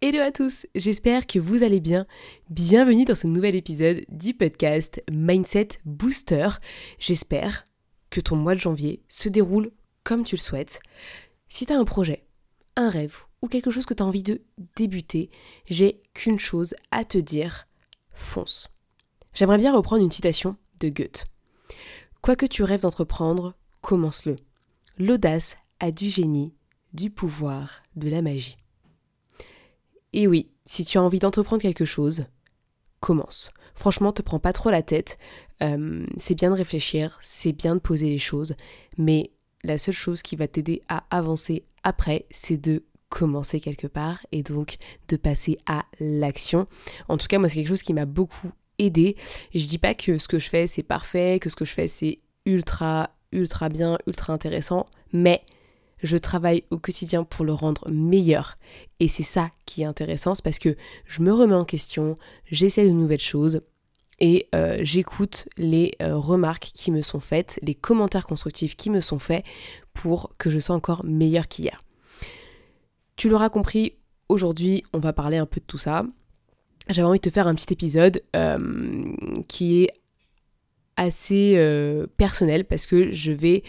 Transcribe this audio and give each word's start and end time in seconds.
Hello 0.00 0.20
à 0.20 0.30
tous, 0.30 0.64
j'espère 0.76 1.26
que 1.26 1.40
vous 1.40 1.64
allez 1.64 1.80
bien. 1.80 2.06
Bienvenue 2.50 3.04
dans 3.04 3.16
ce 3.16 3.26
nouvel 3.26 3.56
épisode 3.56 4.04
du 4.08 4.32
podcast 4.32 5.02
Mindset 5.10 5.70
Booster. 5.84 6.50
J'espère 7.00 7.64
que 8.08 8.20
ton 8.20 8.36
mois 8.36 8.54
de 8.54 8.60
janvier 8.60 9.02
se 9.08 9.28
déroule 9.28 9.72
comme 10.04 10.22
tu 10.22 10.36
le 10.36 10.40
souhaites. 10.40 10.78
Si 11.48 11.66
tu 11.66 11.72
as 11.72 11.78
un 11.80 11.84
projet, 11.84 12.28
un 12.76 12.90
rêve 12.90 13.16
ou 13.42 13.48
quelque 13.48 13.72
chose 13.72 13.86
que 13.86 13.94
tu 13.94 14.04
as 14.04 14.06
envie 14.06 14.22
de 14.22 14.40
débuter, 14.76 15.30
j'ai 15.66 16.00
qu'une 16.14 16.38
chose 16.38 16.76
à 16.92 17.04
te 17.04 17.18
dire, 17.18 17.66
fonce. 18.12 18.68
J'aimerais 19.34 19.58
bien 19.58 19.74
reprendre 19.74 20.04
une 20.04 20.12
citation 20.12 20.54
de 20.78 20.90
Goethe. 20.90 21.24
Quoi 22.22 22.36
que 22.36 22.46
tu 22.46 22.62
rêves 22.62 22.82
d'entreprendre, 22.82 23.56
commence-le. 23.80 24.36
L'audace 24.96 25.56
a 25.80 25.90
du 25.90 26.08
génie, 26.08 26.54
du 26.92 27.10
pouvoir, 27.10 27.82
de 27.96 28.08
la 28.08 28.22
magie. 28.22 28.57
Et 30.12 30.26
oui, 30.26 30.50
si 30.64 30.84
tu 30.84 30.98
as 30.98 31.02
envie 31.02 31.18
d'entreprendre 31.18 31.62
quelque 31.62 31.84
chose, 31.84 32.26
commence. 33.00 33.52
Franchement, 33.74 34.12
te 34.12 34.22
prends 34.22 34.40
pas 34.40 34.52
trop 34.52 34.70
la 34.70 34.82
tête. 34.82 35.18
Euh, 35.62 36.04
c'est 36.16 36.34
bien 36.34 36.50
de 36.50 36.56
réfléchir, 36.56 37.18
c'est 37.22 37.52
bien 37.52 37.74
de 37.74 37.80
poser 37.80 38.08
les 38.08 38.18
choses, 38.18 38.54
mais 38.96 39.32
la 39.62 39.78
seule 39.78 39.94
chose 39.94 40.22
qui 40.22 40.36
va 40.36 40.48
t'aider 40.48 40.82
à 40.88 41.04
avancer 41.10 41.64
après, 41.82 42.26
c'est 42.30 42.56
de 42.56 42.84
commencer 43.08 43.60
quelque 43.60 43.86
part 43.86 44.24
et 44.32 44.42
donc 44.42 44.76
de 45.08 45.16
passer 45.16 45.58
à 45.66 45.84
l'action. 46.00 46.66
En 47.08 47.16
tout 47.16 47.26
cas, 47.26 47.38
moi, 47.38 47.48
c'est 47.48 47.56
quelque 47.56 47.68
chose 47.68 47.82
qui 47.82 47.94
m'a 47.94 48.04
beaucoup 48.04 48.50
aidé. 48.78 49.16
Je 49.54 49.66
dis 49.66 49.78
pas 49.78 49.94
que 49.94 50.18
ce 50.18 50.28
que 50.28 50.38
je 50.38 50.48
fais, 50.48 50.66
c'est 50.66 50.82
parfait, 50.82 51.38
que 51.40 51.50
ce 51.50 51.56
que 51.56 51.64
je 51.64 51.72
fais, 51.72 51.88
c'est 51.88 52.20
ultra, 52.46 53.10
ultra 53.32 53.68
bien, 53.68 53.98
ultra 54.06 54.32
intéressant, 54.32 54.86
mais 55.12 55.42
je 56.02 56.16
travaille 56.16 56.64
au 56.70 56.78
quotidien 56.78 57.24
pour 57.24 57.44
le 57.44 57.52
rendre 57.52 57.88
meilleur. 57.90 58.58
Et 59.00 59.08
c'est 59.08 59.22
ça 59.22 59.50
qui 59.66 59.82
est 59.82 59.86
intéressant, 59.86 60.34
c'est 60.34 60.44
parce 60.44 60.58
que 60.58 60.76
je 61.04 61.22
me 61.22 61.32
remets 61.32 61.54
en 61.54 61.64
question, 61.64 62.16
j'essaie 62.50 62.86
de 62.86 62.92
nouvelles 62.92 63.18
choses 63.20 63.60
et 64.20 64.48
euh, 64.54 64.78
j'écoute 64.82 65.48
les 65.56 65.92
euh, 66.02 66.16
remarques 66.16 66.70
qui 66.74 66.90
me 66.90 67.02
sont 67.02 67.20
faites, 67.20 67.58
les 67.62 67.74
commentaires 67.74 68.26
constructifs 68.26 68.76
qui 68.76 68.90
me 68.90 69.00
sont 69.00 69.18
faits 69.18 69.44
pour 69.94 70.32
que 70.38 70.50
je 70.50 70.58
sois 70.58 70.74
encore 70.74 71.04
meilleur 71.04 71.46
qu'hier. 71.48 71.84
Tu 73.16 73.28
l'auras 73.28 73.48
compris, 73.48 73.94
aujourd'hui 74.28 74.84
on 74.92 74.98
va 74.98 75.12
parler 75.12 75.36
un 75.36 75.46
peu 75.46 75.60
de 75.60 75.66
tout 75.66 75.78
ça. 75.78 76.04
J'avais 76.88 77.06
envie 77.06 77.18
de 77.18 77.28
te 77.28 77.30
faire 77.30 77.46
un 77.46 77.54
petit 77.54 77.72
épisode 77.72 78.22
euh, 78.34 79.04
qui 79.46 79.84
est 79.84 79.90
assez 80.98 81.54
euh, 81.56 82.06
personnel 82.18 82.64
parce 82.66 82.84
que 82.84 83.12
je 83.12 83.32
vais 83.32 83.62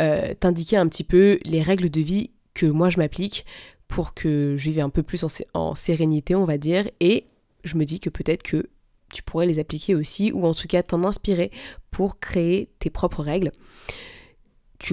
euh, 0.00 0.34
t'indiquer 0.38 0.76
un 0.76 0.86
petit 0.86 1.02
peu 1.02 1.40
les 1.44 1.62
règles 1.62 1.90
de 1.90 2.00
vie 2.00 2.30
que 2.52 2.66
moi 2.66 2.90
je 2.90 2.98
m'applique 2.98 3.44
pour 3.88 4.14
que 4.14 4.54
je 4.56 4.70
vive 4.70 4.80
un 4.80 4.90
peu 4.90 5.02
plus 5.02 5.24
en, 5.24 5.28
en, 5.54 5.74
sérénité, 5.74 6.34
on 6.34 6.44
va 6.44 6.58
dire, 6.58 6.88
et 7.00 7.26
je 7.64 7.76
me 7.76 7.84
dis 7.84 8.00
que 8.00 8.10
peut-être 8.10 8.42
que 8.42 8.68
tu 9.12 9.22
pourrais 9.22 9.46
les 9.46 9.58
appliquer 9.58 9.94
aussi, 9.94 10.30
ou 10.32 10.46
en 10.46 10.54
tout 10.54 10.66
cas 10.68 10.82
t'en 10.82 11.04
inspirer 11.04 11.50
pour 11.90 12.20
créer 12.20 12.68
tes 12.78 12.90
propres 12.90 13.22
règles 13.22 13.50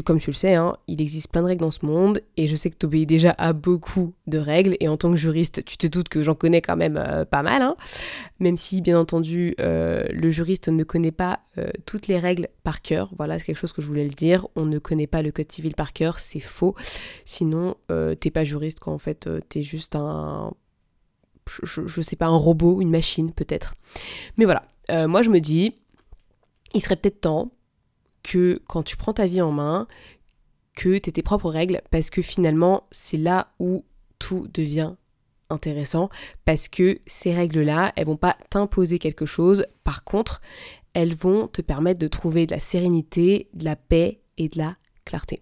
comme 0.02 0.20
tu 0.20 0.30
le 0.30 0.36
sais, 0.36 0.56
hein, 0.56 0.78
il 0.88 1.02
existe 1.02 1.29
plein 1.29 1.41
de 1.41 1.47
règles 1.47 1.62
dans 1.62 1.72
ce 1.72 1.85
monde 1.85 2.22
et 2.38 2.47
je 2.47 2.56
sais 2.56 2.69
que 2.69 2.78
tu 2.78 2.85
obéis 2.85 3.06
déjà 3.06 3.35
à 3.38 3.52
beaucoup 3.52 4.13
de 4.25 4.38
règles 4.38 4.78
et 4.79 4.88
en 4.88 4.96
tant 4.96 5.12
que 5.12 5.18
juriste, 5.18 5.66
tu 5.66 5.75
te 5.75 5.85
doutes 5.85 6.07
que 6.07 6.24
j'en 6.24 6.34
connais 6.34 6.62
quand 6.62 6.78
même 6.78 6.96
euh, 6.96 7.25
pas 7.25 7.44
mal. 7.44 7.62
Hein. 7.62 7.75
même 8.40 8.56
si, 8.56 8.79
bien 8.79 8.97
entendu, 8.97 9.53
euh, 9.59 10.06
le 10.09 10.31
juriste 10.31 10.69
ne 10.69 10.85
connaît 10.85 11.12
pas 11.12 11.41
euh, 11.57 11.69
toutes 11.85 12.07
les 12.07 12.18
règles 12.18 12.47
par 12.63 12.81
cœur. 12.81 13.12
Voilà, 13.18 13.38
c'est 13.38 13.46
quelque 13.46 13.57
chose 13.57 13.74
que 13.74 13.81
je 13.81 13.88
voulais 13.88 14.06
le 14.06 14.12
dire. 14.12 14.47
On 14.56 14.66
ne 14.66 14.79
connaît 14.79 15.07
pas 15.07 15.22
le 15.22 15.31
code 15.31 15.52
civil 15.52 15.75
par 15.75 15.91
cœur, 15.91 16.19
c'est 16.19 16.40
faux. 16.40 16.73
Sinon, 17.25 17.75
t'es 18.19 18.31
pas 18.31 18.46
juriste 18.46 18.79
quand 18.79 18.94
en 18.94 18.97
fait 18.97 19.29
t'es 19.50 19.62
juste 19.62 19.96
un 19.96 20.53
je, 21.63 21.85
je, 21.85 22.02
sais 22.02 22.16
pas, 22.16 22.28
un 22.28 22.38
robot, 22.38 22.81
une 22.81 22.91
machine 22.91 23.34
peut-être. 23.34 23.73
Mais 24.38 24.46
voilà, 24.46 24.63
moi 25.08 25.22
je 25.22 25.29
me 25.29 25.40
dis, 25.40 25.75
il 26.73 26.81
serait 26.81 26.96
peut-être 26.96 27.22
temps 27.22 27.52
que 28.24 28.62
quand 28.68 28.84
tu 28.84 28.98
prends 28.98 29.14
ta 29.14 29.28
vie 29.28 29.42
en 29.42 29.52
main, 29.52 29.88
que 30.76 30.98
tu 30.98 31.12
tes 31.12 31.22
propres 31.22 31.50
règles, 31.50 31.82
parce 31.92 32.09
que 32.09 32.22
finalement, 32.22 32.88
c'est 32.92 33.18
là 33.18 33.54
où 33.59 33.84
tout 34.20 34.48
devient 34.54 34.94
intéressant, 35.50 36.09
parce 36.46 36.68
que 36.68 37.00
ces 37.08 37.34
règles-là, 37.34 37.92
elles 37.96 38.06
vont 38.06 38.18
pas 38.18 38.38
t'imposer 38.50 39.00
quelque 39.00 39.26
chose, 39.26 39.66
par 39.84 40.04
contre, 40.04 40.42
elles 40.94 41.16
vont 41.16 41.48
te 41.48 41.62
permettre 41.62 42.00
de 42.00 42.08
trouver 42.08 42.46
de 42.46 42.54
la 42.54 42.59
sérénité, 42.59 43.50
de 43.54 43.66
la 43.66 43.76
paix 43.76 44.22
et 44.38 44.50
de 44.50 44.58
la 44.58 44.78
clarté. 45.06 45.42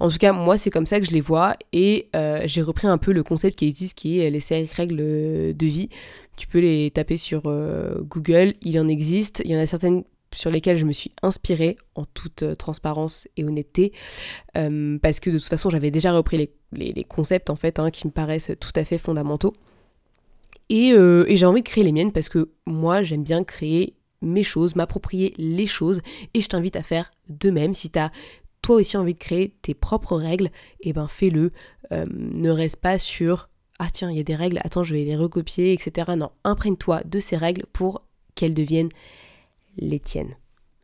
En 0.00 0.08
tout 0.08 0.18
cas, 0.18 0.32
moi, 0.32 0.56
c'est 0.56 0.70
comme 0.70 0.86
ça 0.86 0.98
que 0.98 1.06
je 1.06 1.12
les 1.12 1.20
vois 1.20 1.56
et 1.72 2.08
euh, 2.16 2.40
j'ai 2.46 2.62
repris 2.62 2.86
un 2.86 2.98
peu 2.98 3.12
le 3.12 3.22
concept 3.22 3.58
qui 3.58 3.66
existe 3.66 3.96
qui 3.96 4.18
est 4.18 4.30
les 4.30 4.40
cinq 4.40 4.70
règles 4.70 4.96
de 4.96 5.66
vie. 5.66 5.88
Tu 6.36 6.46
peux 6.46 6.60
les 6.60 6.90
taper 6.90 7.16
sur 7.16 7.42
euh, 7.46 8.00
Google, 8.02 8.54
il 8.62 8.78
en 8.80 8.88
existe. 8.88 9.42
Il 9.44 9.50
y 9.50 9.56
en 9.56 9.60
a 9.60 9.66
certaines 9.66 10.04
sur 10.34 10.50
lesquels 10.50 10.78
je 10.78 10.84
me 10.84 10.92
suis 10.92 11.12
inspirée 11.22 11.76
en 11.94 12.04
toute 12.04 12.42
euh, 12.42 12.54
transparence 12.54 13.28
et 13.36 13.44
honnêteté, 13.44 13.92
euh, 14.56 14.98
parce 15.00 15.20
que 15.20 15.30
de 15.30 15.38
toute 15.38 15.48
façon 15.48 15.70
j'avais 15.70 15.90
déjà 15.90 16.12
repris 16.12 16.50
les, 16.72 17.04
concepts 17.04 17.50
en 17.50 17.56
fait 17.56 17.78
hein, 17.78 17.90
qui 17.90 18.06
me 18.06 18.12
paraissent 18.12 18.52
tout 18.60 18.72
à 18.74 18.84
fait 18.84 18.98
fondamentaux. 18.98 19.52
Euh, 20.70 21.24
et, 21.26 21.36
j'ai 21.36 21.46
envie 21.46 21.62
de 21.62 21.68
créer 21.68 21.84
les 21.84 21.92
miennes 21.92 22.12
parce 22.12 22.28
que 22.28 22.50
moi 22.66 23.02
j'aime 23.02 23.22
bien 23.22 23.42
créer 23.42 23.94
mes 24.20 24.42
choses, 24.42 24.76
m'approprier 24.76 25.34
les 25.38 25.66
choses, 25.66 26.02
et 26.34 26.40
je 26.40 26.48
t'invite 26.48 26.76
à 26.76 26.82
faire 26.82 27.10
de 27.28 27.50
même. 27.50 27.72
Si 27.72 27.90
tu 27.90 27.98
as 27.98 28.10
toi 28.60 28.76
aussi 28.76 28.96
envie 28.96 29.14
de 29.14 29.18
créer 29.18 29.54
tes 29.62 29.74
propres 29.74 30.16
règles, 30.16 30.46
et 30.80 30.90
eh 30.90 30.92
ben 30.92 31.06
fais-le. 31.06 31.52
ne 31.90 32.50
reste 32.50 32.80
pas 32.80 32.98
sur 32.98 33.48
ah 33.78 33.88
tiens, 33.92 34.10
il 34.10 34.16
y 34.16 34.20
a 34.20 34.24
des 34.24 34.34
règles, 34.34 34.58
attends, 34.64 34.82
je 34.82 34.94
vais 34.94 35.04
les 35.04 35.16
recopier, 35.16 35.72
etc. 35.72 36.10
Non, 36.16 36.30
imprègne-toi 36.44 37.02
de 37.04 37.20
ces 37.20 37.36
règles 37.36 37.64
pour 37.72 38.02
qu'elles 38.34 38.54
deviennent 38.54 38.90
les 39.76 40.00
tiennes. 40.00 40.36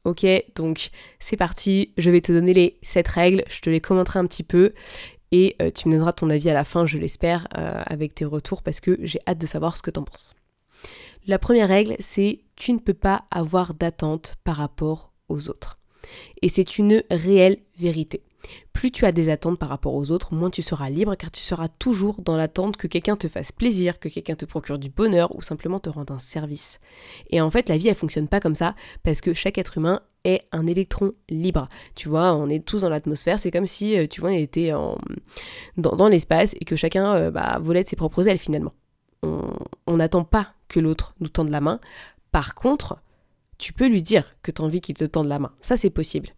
Ok, 0.04 0.26
donc 0.54 0.90
c'est 1.18 1.36
parti, 1.36 1.94
je 1.96 2.10
vais 2.10 2.20
te 2.20 2.30
donner 2.30 2.52
les 2.52 2.78
7 2.82 3.08
règles, 3.08 3.44
je 3.48 3.60
te 3.60 3.70
les 3.70 3.80
commenterai 3.80 4.18
un 4.18 4.26
petit 4.26 4.42
peu 4.42 4.74
et 5.32 5.56
euh, 5.62 5.70
tu 5.70 5.88
me 5.88 5.94
donneras 5.94 6.12
ton 6.12 6.28
avis 6.28 6.50
à 6.50 6.54
la 6.54 6.64
fin, 6.64 6.84
je 6.84 6.98
l'espère, 6.98 7.48
euh, 7.56 7.82
avec 7.86 8.14
tes 8.14 8.26
retours 8.26 8.62
parce 8.62 8.80
que 8.80 8.98
j'ai 9.00 9.18
hâte 9.26 9.38
de 9.38 9.46
savoir 9.46 9.76
ce 9.76 9.82
que 9.82 9.90
t'en 9.90 10.02
penses. 10.02 10.34
La 11.26 11.38
première 11.38 11.68
règle, 11.68 11.96
c'est 12.00 12.40
tu 12.54 12.74
ne 12.74 12.78
peux 12.78 12.94
pas 12.94 13.24
avoir 13.30 13.72
d'attente 13.72 14.34
par 14.44 14.56
rapport 14.56 15.12
aux 15.30 15.48
autres. 15.48 15.78
Et 16.42 16.50
c'est 16.50 16.76
une 16.76 17.02
réelle 17.10 17.58
vérité. 17.78 18.22
Plus 18.72 18.90
tu 18.90 19.06
as 19.06 19.12
des 19.12 19.28
attentes 19.28 19.58
par 19.58 19.68
rapport 19.68 19.94
aux 19.94 20.10
autres, 20.10 20.34
moins 20.34 20.50
tu 20.50 20.62
seras 20.62 20.90
libre 20.90 21.14
car 21.14 21.30
tu 21.30 21.42
seras 21.42 21.68
toujours 21.68 22.20
dans 22.20 22.36
l'attente 22.36 22.76
que 22.76 22.86
quelqu'un 22.86 23.16
te 23.16 23.28
fasse 23.28 23.52
plaisir, 23.52 23.98
que 23.98 24.08
quelqu'un 24.08 24.34
te 24.34 24.44
procure 24.44 24.78
du 24.78 24.90
bonheur 24.90 25.34
ou 25.34 25.42
simplement 25.42 25.80
te 25.80 25.88
rende 25.88 26.10
un 26.10 26.18
service. 26.18 26.80
Et 27.30 27.40
en 27.40 27.50
fait, 27.50 27.68
la 27.68 27.76
vie 27.76 27.88
elle 27.88 27.94
fonctionne 27.94 28.28
pas 28.28 28.40
comme 28.40 28.54
ça 28.54 28.74
parce 29.02 29.20
que 29.20 29.32
chaque 29.32 29.58
être 29.58 29.78
humain 29.78 30.00
est 30.24 30.42
un 30.52 30.66
électron 30.66 31.12
libre. 31.28 31.68
Tu 31.94 32.08
vois, 32.08 32.34
on 32.34 32.48
est 32.48 32.64
tous 32.64 32.80
dans 32.80 32.88
l'atmosphère, 32.88 33.38
c'est 33.38 33.50
comme 33.50 33.66
si 33.66 33.96
euh, 33.96 34.06
tu 34.06 34.20
vois, 34.20 34.30
on 34.30 34.34
était 34.34 34.72
dans, 35.76 36.08
l'espace 36.08 36.54
et 36.60 36.64
que 36.64 36.76
chacun 36.76 37.14
euh, 37.14 37.30
bah, 37.30 37.58
volait 37.60 37.82
de 37.82 37.88
ses 37.88 37.96
propres 37.96 38.26
ailes 38.28 38.38
finalement. 38.38 38.72
On 39.86 39.96
n'attend 39.96 40.24
pas 40.24 40.48
que 40.68 40.80
l'autre 40.80 41.14
nous 41.20 41.28
tende 41.28 41.48
la 41.48 41.62
main. 41.62 41.80
Par 42.30 42.54
contre, 42.54 42.98
tu 43.56 43.72
peux 43.72 43.86
lui 43.86 44.02
dire 44.02 44.36
que 44.42 44.50
tu 44.50 44.60
as 44.60 44.64
envie 44.64 44.80
qu'il 44.80 44.94
te 44.96 45.04
tende 45.04 45.28
la 45.28 45.38
main. 45.38 45.52
Ça, 45.62 45.76
c'est 45.76 45.88
possible 45.88 46.28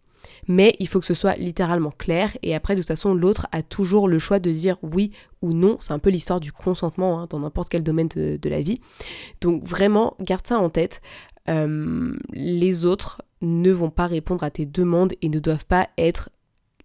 mais 0.47 0.75
il 0.79 0.87
faut 0.87 0.99
que 0.99 1.05
ce 1.05 1.13
soit 1.13 1.35
littéralement 1.35 1.91
clair 1.91 2.37
et 2.41 2.55
après 2.55 2.75
de 2.75 2.81
toute 2.81 2.87
façon 2.87 3.13
l'autre 3.13 3.47
a 3.51 3.61
toujours 3.61 4.07
le 4.07 4.19
choix 4.19 4.39
de 4.39 4.51
dire 4.51 4.77
oui 4.81 5.11
ou 5.41 5.53
non, 5.53 5.77
c'est 5.79 5.93
un 5.93 5.99
peu 5.99 6.09
l'histoire 6.09 6.39
du 6.39 6.51
consentement 6.51 7.19
hein, 7.19 7.27
dans 7.29 7.39
n'importe 7.39 7.69
quel 7.69 7.83
domaine 7.83 8.07
de, 8.07 8.49
la 8.49 8.61
vie. 8.61 8.79
Donc 9.41 9.63
vraiment, 9.63 10.15
garde 10.19 10.47
ça 10.47 10.57
en 10.57 10.69
tête. 10.69 11.01
Euh, 11.49 12.15
les 12.33 12.85
autres 12.85 13.21
ne 13.41 13.71
vont 13.71 13.89
pas 13.89 14.07
répondre 14.07 14.43
à 14.43 14.49
tes 14.49 14.65
demandes 14.65 15.13
et 15.21 15.29
ne 15.29 15.39
doivent 15.39 15.65
pas 15.65 15.89
être 15.97 16.29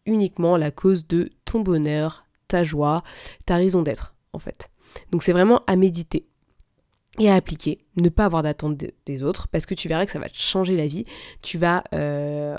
uniquement 0.07 0.57
la 0.57 0.71
cause 0.71 1.07
de 1.07 1.31
ton 1.45 1.61
bonheur, 1.61 2.25
ta 2.49 2.65
joie, 2.65 3.03
ta 3.47 3.57
raison 3.57 3.83
d'être 3.83 4.15
en 4.33 4.39
fait. 4.39 4.71
Donc 5.11 5.23
c'est 5.23 5.33
vraiment 5.33 5.63
à 5.67 5.77
méditer 5.77 6.27
et 7.19 7.29
à 7.29 7.35
appliquer, 7.35 7.79
ne 8.01 8.09
pas 8.09 8.25
avoir 8.25 8.43
d'attente 8.43 8.83
des 9.07 9.23
autres, 9.23 9.49
parce 9.49 9.67
que 9.67 9.75
tu 9.75 9.89
verras 9.89 10.07
que 10.07 10.13
ça 10.13 10.19
va 10.19 10.29
te 10.29 10.39
changer 10.39 10.77
la 10.77 10.87
vie. 10.87 11.05
Tu 11.43 11.59
vas 11.59 11.85
euh, 11.93 12.57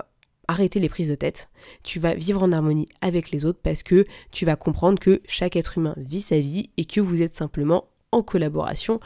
arrêter 0.48 0.80
les 0.80 0.90
prises 0.90 1.10
de 1.10 1.16
tête, 1.16 1.50
tu 1.84 2.00
vas 2.00 2.14
vivre 2.14 2.44
en 2.44 2.52
harmonie 2.52 2.88
avec 3.02 3.32
les 3.32 3.46
autres 3.46 3.60
parce 3.62 3.84
que 3.84 4.06
tu 4.32 4.46
vas 4.46 4.56
comprendre 4.56 5.00
que 5.00 5.22
chaque 5.26 5.56
être 5.56 5.78
humain 5.78 5.96
vit 5.98 6.22
sa 6.22 6.40
vie 6.40 6.70
et 6.78 6.86
que 6.86 7.02
vous 7.02 7.22
êtes 7.22 7.36
simplement 7.36 7.86
en 8.12 8.22
collaboration 8.22 9.00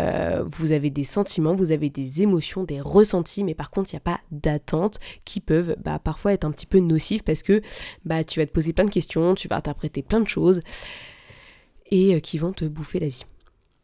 euh, 0.00 0.42
vous 0.46 0.72
avez 0.72 0.90
des 0.90 1.04
sentiments, 1.04 1.54
vous 1.54 1.70
avez 1.70 1.90
des 1.90 2.22
émotions, 2.22 2.64
des 2.64 2.80
ressentis, 2.80 3.44
mais 3.44 3.54
par 3.54 3.70
contre, 3.70 3.92
il 3.92 3.96
n'y 3.96 3.98
a 3.98 4.00
pas 4.00 4.20
d'attentes 4.30 4.98
qui 5.24 5.40
peuvent 5.40 5.76
bah, 5.82 5.98
parfois 5.98 6.32
être 6.32 6.44
un 6.44 6.50
petit 6.50 6.66
peu 6.66 6.78
nocives 6.78 7.22
parce 7.22 7.42
que 7.42 7.62
bah, 8.04 8.24
tu 8.24 8.40
vas 8.40 8.46
te 8.46 8.52
poser 8.52 8.72
plein 8.72 8.84
de 8.84 8.90
questions, 8.90 9.34
tu 9.34 9.48
vas 9.48 9.56
interpréter 9.56 10.02
plein 10.02 10.20
de 10.20 10.28
choses 10.28 10.62
et 11.90 12.14
euh, 12.14 12.20
qui 12.20 12.38
vont 12.38 12.52
te 12.52 12.64
bouffer 12.64 12.98
la 12.98 13.08
vie. 13.08 13.24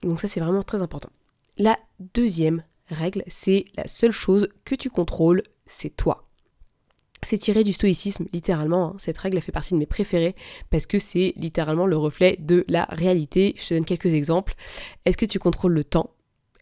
Donc 0.03 0.21
ça, 0.21 0.29
c'est 0.29 0.41
vraiment 0.41 0.63
très 0.63 0.83
important. 0.83 1.11
La 1.57 1.79
deuxième 2.15 2.65
règle, 2.89 3.23
c'est 3.29 3.67
la 3.77 3.87
seule 3.87 4.13
chose 4.13 4.49
que 4.65 4.75
tu 4.75 4.91
contrôles, 4.91 5.43
c'est 5.67 5.95
toi. 5.95 6.28
C'est 7.23 7.39
tiré 7.39 7.65
du 7.65 7.73
stoïcisme, 7.73 8.27
littéralement. 8.33 8.93
Hein. 8.93 8.97
Cette 8.99 9.19
règle 9.19 9.41
fait 9.41 9.53
partie 9.53 9.75
de 9.75 9.79
mes 9.79 9.87
préférées 9.87 10.37
parce 10.71 10.87
que 10.87 10.99
c'est 10.99 11.35
littéralement 11.37 11.87
le 11.87 11.97
reflet 11.97 12.37
de 12.39 12.65
la 12.69 12.85
réalité. 12.91 13.55
Je 13.57 13.69
te 13.69 13.75
donne 13.75 13.85
quelques 13.85 14.15
exemples. 14.15 14.55
Est-ce 15.05 15.17
que 15.17 15.27
tu 15.27 15.39
contrôles 15.39 15.73
le 15.73 15.85
temps? 15.85 16.11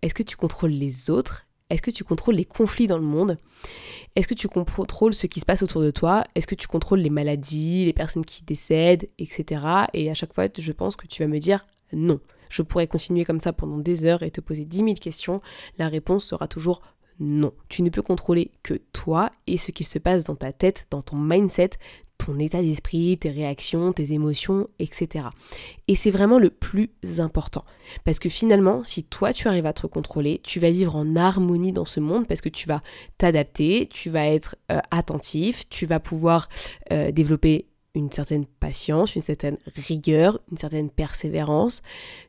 Est-ce 0.03 0.15
que 0.15 0.23
tu 0.23 0.37
contrôles 0.37 0.71
les 0.71 1.11
autres? 1.11 1.47
Est-ce 1.69 1.83
que 1.83 1.91
tu 1.91 2.05
contrôles 2.05 2.37
les 2.37 2.45
conflits 2.45 2.87
dans 2.87 2.99
le 2.99 3.05
monde? 3.05 3.39
Est-ce 4.15 4.29
que 4.29 4.35
tu 4.35 4.49
contrôles 4.49 5.15
ce 5.15 5.27
qui 5.27 5.41
se 5.41 5.45
passe 5.45 5.63
autour 5.63 5.83
de 5.83 5.91
toi? 5.91 6.25
Est-ce 6.35 6.47
que 6.47 6.55
tu 6.55 6.69
contrôles 6.69 7.01
les 7.01 7.11
maladies, 7.11 7.85
les 7.85 7.93
personnes 7.93 8.25
qui 8.25 8.45
décèdent, 8.45 9.09
etc. 9.19 9.63
Et 9.93 10.09
à 10.09 10.15
chaque 10.15 10.33
fois, 10.33 10.47
je 10.57 10.73
pense 10.73 10.95
que 10.95 11.09
tu 11.09 11.23
vas 11.23 11.29
me 11.29 11.39
dire 11.39 11.67
non. 11.93 12.21
Je 12.49 12.63
pourrais 12.63 12.87
continuer 12.87 13.25
comme 13.25 13.41
ça 13.41 13.53
pendant 13.53 13.79
des 13.79 14.05
heures 14.05 14.23
et 14.23 14.31
te 14.31 14.41
poser 14.41 14.65
10 14.65 14.77
000 14.79 14.93
questions. 14.95 15.41
La 15.79 15.89
réponse 15.89 16.25
sera 16.25 16.47
toujours 16.47 16.83
non. 17.19 17.53
Tu 17.69 17.83
ne 17.83 17.91
peux 17.91 18.03
contrôler 18.03 18.51
que 18.63 18.75
toi 18.93 19.31
et 19.47 19.59
ce 19.59 19.71
qui 19.71 19.85
se 19.85 19.99
passe 19.99 20.25
dans 20.25 20.37
ta 20.37 20.53
tête, 20.53 20.87
dans 20.91 21.03
ton 21.03 21.17
mindset, 21.17 21.71
ton 22.19 22.39
état 22.39 22.63
d'esprit, 22.63 23.19
tes 23.19 23.31
réactions, 23.31 23.93
tes 23.93 24.13
émotions, 24.13 24.69
etc. 24.79 25.27
Et 25.89 25.95
c'est 25.95 26.11
vraiment 26.11 26.39
le 26.39 26.51
plus 26.51 26.91
important. 27.19 27.65
Parce 28.05 28.19
que 28.19 28.29
finalement, 28.29 28.83
si 28.85 29.05
toi 29.05 29.33
tu 29.33 29.49
arrives 29.49 29.67
à 29.67 29.73
te 29.73 29.87
contrôler, 29.87 30.41
tu 30.43 30.61
vas 30.61 30.71
vivre 30.71 30.97
en 30.97 31.17
harmonie 31.17 31.73
dans 31.73 31.85
ce 31.85 32.01
monde 32.01 32.27
parce 32.27 32.41
que 32.41 32.49
tu 32.49 32.69
vas 32.69 32.83
t'adapter, 33.19 33.89
tu 33.91 34.11
vas 34.11 34.27
être 34.27 34.57
euh, 34.73 34.81
attentif, 34.91 35.69
tu 35.69 35.87
vas 35.87 36.01
pouvoir 36.01 36.49
euh, 36.93 37.11
développer 37.11 37.67
une 37.97 38.13
certaine 38.13 38.47
patience, 38.47 39.17
une 39.17 39.23
certaine 39.23 39.57
rigueur, 39.89 40.39
une 40.51 40.59
certaine 40.59 40.91
persévérance, 40.91 41.83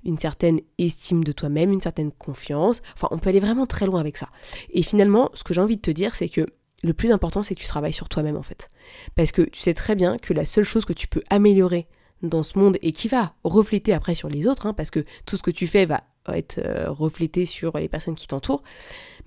une 0.06 0.18
certaine 0.18 0.60
estime 0.78 1.24
de 1.24 1.32
toi-même, 1.32 1.72
une 1.72 1.82
certaine 1.82 2.12
confiance. 2.12 2.82
Enfin, 2.94 3.10
on 3.12 3.20
peut 3.20 3.30
aller 3.30 3.40
vraiment 3.40 3.68
très 3.68 3.86
loin 3.86 4.00
avec 4.00 4.18
ça. 4.18 4.30
Et 4.72 4.82
finalement, 4.82 5.30
ce 5.34 5.44
que 5.44 5.54
j'ai 5.54 5.62
envie 5.62 5.76
de 5.76 5.82
te 5.82 5.92
dire, 5.92 6.16
c'est 6.16 6.30
que 6.30 6.48
le 6.84 6.94
plus 6.94 7.12
important, 7.12 7.44
c'est 7.44 7.56
que 7.56 7.60
tu 7.60 7.68
travailles 7.68 7.94
sur 7.94 8.08
toi-même 8.08 8.38
en 8.38 8.42
fait. 8.42 8.70
Parce 9.16 9.32
que 9.32 9.42
tu 9.42 9.60
sais 9.60 9.74
très 9.74 9.96
bien 9.96 10.18
que 10.18 10.34
la 10.34 10.46
seule 10.46 10.64
chose 10.64 10.86
que 10.86 10.94
tu 10.94 11.08
peux 11.08 11.24
améliorer 11.30 11.88
dans 12.22 12.44
ce 12.44 12.58
monde 12.58 12.78
et 12.82 12.94
qui 12.94 13.08
va 13.08 13.36
refléter 13.44 13.94
après 13.94 14.16
sur 14.16 14.30
les 14.30 14.48
autres, 14.48 14.66
hein, 14.66 14.74
parce 14.74 14.90
que 14.90 15.04
tout 15.26 15.38
ce 15.38 15.44
que 15.44 15.52
tu 15.52 15.68
fais 15.68 15.86
va 15.86 16.04
être 16.30 16.60
euh, 16.60 16.90
reflété 16.90 17.46
sur 17.46 17.78
les 17.78 17.90
personnes 17.90 18.16
qui 18.16 18.28
t'entourent, 18.28 18.64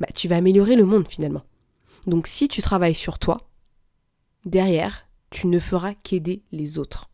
bah, 0.00 0.08
tu 0.14 0.28
vas 0.28 0.36
améliorer 0.36 0.76
le 0.76 0.84
monde 0.84 1.06
finalement. 1.08 1.42
Donc 2.06 2.26
si 2.26 2.48
tu 2.48 2.62
travailles 2.62 2.94
sur 2.94 3.18
toi, 3.18 3.50
derrière, 4.44 5.06
tu 5.30 5.46
ne 5.46 5.58
feras 5.58 5.94
qu'aider 5.94 6.42
les 6.52 6.78
autres. 6.78 7.08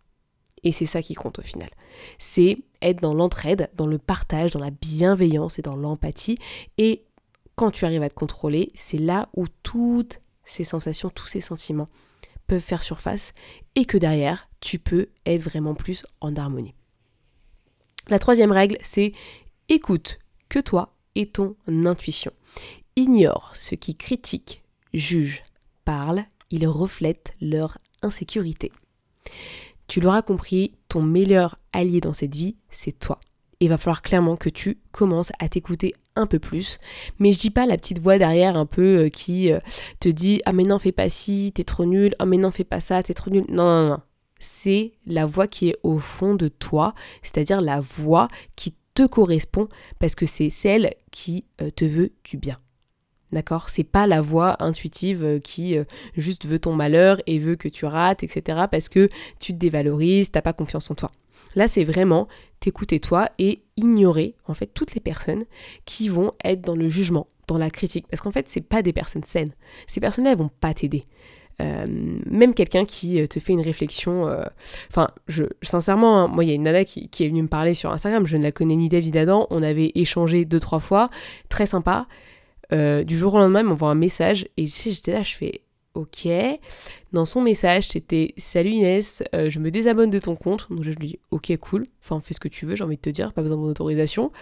Et 0.64 0.72
c'est 0.72 0.86
ça 0.86 1.02
qui 1.02 1.14
compte 1.14 1.38
au 1.38 1.42
final. 1.42 1.70
C'est 2.18 2.58
être 2.82 3.00
dans 3.00 3.14
l'entraide, 3.14 3.70
dans 3.74 3.86
le 3.86 3.98
partage, 3.98 4.50
dans 4.50 4.60
la 4.60 4.70
bienveillance 4.70 5.58
et 5.58 5.62
dans 5.62 5.76
l'empathie. 5.76 6.38
Et 6.78 7.04
quand 7.54 7.70
tu 7.70 7.84
arrives 7.84 8.02
à 8.02 8.08
te 8.08 8.14
contrôler, 8.14 8.72
c'est 8.74 8.98
là 8.98 9.28
où 9.36 9.46
toutes 9.62 10.20
ces 10.44 10.64
sensations, 10.64 11.10
tous 11.10 11.26
ces 11.26 11.40
sentiments 11.40 11.88
peuvent 12.46 12.60
faire 12.60 12.82
surface 12.82 13.32
et 13.74 13.84
que 13.84 13.96
derrière, 13.96 14.48
tu 14.60 14.78
peux 14.78 15.08
être 15.24 15.42
vraiment 15.42 15.74
plus 15.74 16.04
en 16.20 16.34
harmonie. 16.36 16.74
La 18.08 18.18
troisième 18.18 18.52
règle, 18.52 18.78
c'est 18.82 19.12
écoute 19.68 20.18
que 20.48 20.60
toi 20.60 20.94
et 21.14 21.26
ton 21.26 21.56
intuition. 21.66 22.32
Ignore 22.94 23.52
ce 23.54 23.74
qui 23.74 23.96
critique, 23.96 24.62
juge, 24.94 25.42
parle, 25.84 26.24
ils 26.50 26.68
reflètent 26.68 27.34
leur 27.40 27.78
insécurité. 28.02 28.72
Tu 29.88 30.00
l'auras 30.00 30.22
compris, 30.22 30.74
ton 30.88 31.02
meilleur 31.02 31.58
allié 31.72 32.00
dans 32.00 32.12
cette 32.12 32.34
vie, 32.34 32.56
c'est 32.70 32.98
toi. 32.98 33.20
Il 33.60 33.68
va 33.68 33.78
falloir 33.78 34.02
clairement 34.02 34.36
que 34.36 34.48
tu 34.48 34.78
commences 34.92 35.32
à 35.38 35.48
t'écouter 35.48 35.94
un 36.14 36.26
peu 36.26 36.38
plus. 36.38 36.78
Mais 37.18 37.32
je 37.32 37.38
dis 37.38 37.50
pas 37.50 37.66
la 37.66 37.76
petite 37.76 38.00
voix 38.00 38.18
derrière 38.18 38.56
un 38.56 38.66
peu 38.66 39.04
euh, 39.04 39.08
qui 39.08 39.52
euh, 39.52 39.60
te 40.00 40.08
dit 40.08 40.42
Ah 40.44 40.52
mais 40.52 40.64
non, 40.64 40.78
fais 40.78 40.92
pas 40.92 41.08
ci, 41.08 41.52
t'es 41.54 41.64
trop 41.64 41.84
nul. 41.84 42.14
Ah 42.18 42.26
mais 42.26 42.36
non, 42.36 42.50
fais 42.50 42.64
pas 42.64 42.80
ça, 42.80 43.02
t'es 43.02 43.14
trop 43.14 43.30
nul. 43.30 43.44
Non, 43.48 43.64
non, 43.64 43.88
non. 43.90 44.00
C'est 44.38 44.92
la 45.06 45.24
voix 45.24 45.46
qui 45.46 45.70
est 45.70 45.76
au 45.82 45.98
fond 45.98 46.34
de 46.34 46.48
toi, 46.48 46.94
c'est-à-dire 47.22 47.62
la 47.62 47.80
voix 47.80 48.28
qui 48.54 48.74
te 48.94 49.06
correspond 49.06 49.68
parce 49.98 50.14
que 50.14 50.26
c'est 50.26 50.50
celle 50.50 50.90
qui 51.10 51.44
euh, 51.62 51.70
te 51.70 51.84
veut 51.84 52.12
du 52.24 52.36
bien. 52.36 52.56
D'accord? 53.36 53.68
C'est 53.68 53.84
pas 53.84 54.06
la 54.06 54.22
voix 54.22 54.56
intuitive 54.60 55.22
euh, 55.22 55.38
qui 55.38 55.76
euh, 55.76 55.84
juste 56.16 56.46
veut 56.46 56.58
ton 56.58 56.72
malheur 56.72 57.20
et 57.26 57.38
veut 57.38 57.54
que 57.54 57.68
tu 57.68 57.84
rates, 57.84 58.22
etc. 58.22 58.62
parce 58.70 58.88
que 58.88 59.10
tu 59.38 59.52
te 59.52 59.58
dévalorises, 59.58 60.30
t'as 60.30 60.40
pas 60.40 60.54
confiance 60.54 60.90
en 60.90 60.94
toi. 60.94 61.12
Là, 61.54 61.68
c'est 61.68 61.84
vraiment 61.84 62.28
t'écouter 62.60 62.98
toi 62.98 63.28
et 63.38 63.60
ignorer 63.76 64.36
en 64.46 64.54
fait 64.54 64.68
toutes 64.68 64.94
les 64.94 65.02
personnes 65.02 65.44
qui 65.84 66.08
vont 66.08 66.32
être 66.44 66.62
dans 66.62 66.74
le 66.74 66.88
jugement, 66.88 67.26
dans 67.46 67.58
la 67.58 67.68
critique. 67.68 68.06
Parce 68.08 68.22
qu'en 68.22 68.30
fait, 68.30 68.48
c'est 68.48 68.62
pas 68.62 68.80
des 68.80 68.94
personnes 68.94 69.24
saines. 69.24 69.52
Ces 69.86 70.00
personnes-là, 70.00 70.32
elles 70.32 70.38
vont 70.38 70.50
pas 70.62 70.72
t'aider. 70.72 71.04
Euh, 71.60 71.86
même 72.24 72.54
quelqu'un 72.54 72.86
qui 72.86 73.22
te 73.28 73.38
fait 73.38 73.52
une 73.52 73.60
réflexion. 73.60 74.34
Enfin, 74.90 75.08
je 75.28 75.44
sincèrement, 75.60 76.22
hein, 76.22 76.28
moi, 76.28 76.42
il 76.42 76.48
y 76.48 76.52
a 76.52 76.54
une 76.54 76.62
nana 76.62 76.86
qui, 76.86 77.10
qui, 77.10 77.24
est 77.24 77.28
venue 77.28 77.42
me 77.42 77.48
parler 77.48 77.74
sur 77.74 77.92
Instagram. 77.92 78.26
Je 78.26 78.38
ne 78.38 78.44
la 78.44 78.52
connais 78.52 78.76
ni 78.76 78.88
David 78.88 79.18
Adam. 79.18 79.46
On 79.50 79.62
avait 79.62 79.92
échangé 79.94 80.46
deux 80.46 80.60
trois 80.60 80.80
fois, 80.80 81.10
très 81.50 81.66
sympa. 81.66 82.06
Euh, 82.72 83.04
du 83.04 83.16
jour 83.16 83.34
au 83.34 83.38
lendemain, 83.38 83.60
il 83.60 83.66
m'envoie 83.66 83.90
un 83.90 83.94
message 83.94 84.48
et 84.56 84.66
j'étais 84.66 85.12
là, 85.12 85.22
je 85.22 85.34
fais 85.34 85.62
ok. 85.94 86.28
Dans 87.12 87.24
son 87.24 87.40
message, 87.40 87.88
c'était 87.88 88.34
Salut 88.36 88.70
Inès, 88.70 89.22
euh, 89.34 89.48
je 89.48 89.58
me 89.58 89.70
désabonne 89.70 90.10
de 90.10 90.18
ton 90.18 90.36
compte. 90.36 90.66
Donc 90.70 90.82
je 90.82 90.90
lui 90.90 90.96
dis 90.96 91.18
ok, 91.30 91.56
cool. 91.58 91.86
Enfin, 92.02 92.20
fais 92.20 92.34
ce 92.34 92.40
que 92.40 92.48
tu 92.48 92.66
veux, 92.66 92.76
j'ai 92.76 92.84
envie 92.84 92.96
de 92.96 93.00
te 93.00 93.10
dire, 93.10 93.32
pas 93.32 93.42
besoin 93.42 93.56
de 93.56 93.62
mon 93.62 93.68
autorisation. 93.68 94.32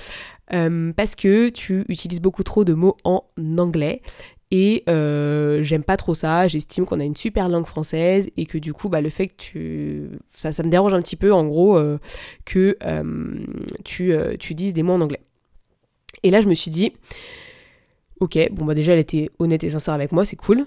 Euh, 0.53 0.93
parce 0.93 1.15
que 1.15 1.49
tu 1.49 1.85
utilises 1.89 2.21
beaucoup 2.21 2.43
trop 2.43 2.65
de 2.65 2.75
mots 2.75 2.97
en 3.05 3.25
anglais. 3.59 4.03
Et 4.51 4.85
j'aime 4.87 5.83
pas 5.83 5.97
trop 5.97 6.15
ça, 6.15 6.47
j'estime 6.47 6.87
qu'on 6.87 7.01
a 7.01 7.05
une 7.05 7.17
super 7.17 7.49
langue 7.49 7.67
française 7.67 8.29
et 8.37 8.47
que 8.47 8.57
du 8.57 8.73
coup, 8.73 8.89
bah, 8.89 9.01
le 9.01 9.11
fait 9.11 9.27
que 9.27 9.35
tu. 9.37 10.11
Ça, 10.29 10.53
ça 10.53 10.63
me 10.63 10.69
dérange 10.69 10.95
un 10.95 11.01
petit 11.01 11.17
peu, 11.17 11.33
en 11.33 11.45
gros, 11.45 11.77
que 12.45 12.79
tu, 13.83 14.15
tu 14.39 14.55
dises 14.55 14.73
des 14.73 14.85
mots 14.85 14.93
en 14.93 15.01
anglais. 15.01 15.23
Et 16.23 16.31
là, 16.31 16.41
je 16.41 16.49
me 16.49 16.55
suis 16.55 16.71
dit, 16.71 16.93
Ok, 18.21 18.39
bon 18.53 18.65
bah 18.65 18.75
déjà 18.75 18.93
elle 18.93 19.01
était 19.01 19.31
honnête 19.39 19.65
et 19.65 19.71
sincère 19.71 19.95
avec 19.95 20.13
moi, 20.13 20.25
c'est 20.25 20.37
cool. 20.37 20.67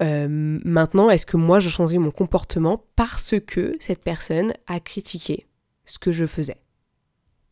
Euh, 0.00 0.28
maintenant, 0.64 1.10
est-ce 1.10 1.26
que 1.26 1.36
moi 1.36 1.58
je 1.58 1.68
changeais 1.68 1.98
mon 1.98 2.10
comportement 2.10 2.84
parce 2.94 3.34
que 3.46 3.74
cette 3.80 4.02
personne 4.02 4.52
a 4.66 4.78
critiqué 4.80 5.46
ce 5.84 5.98
que 5.98 6.12
je 6.12 6.26
faisais? 6.26 6.58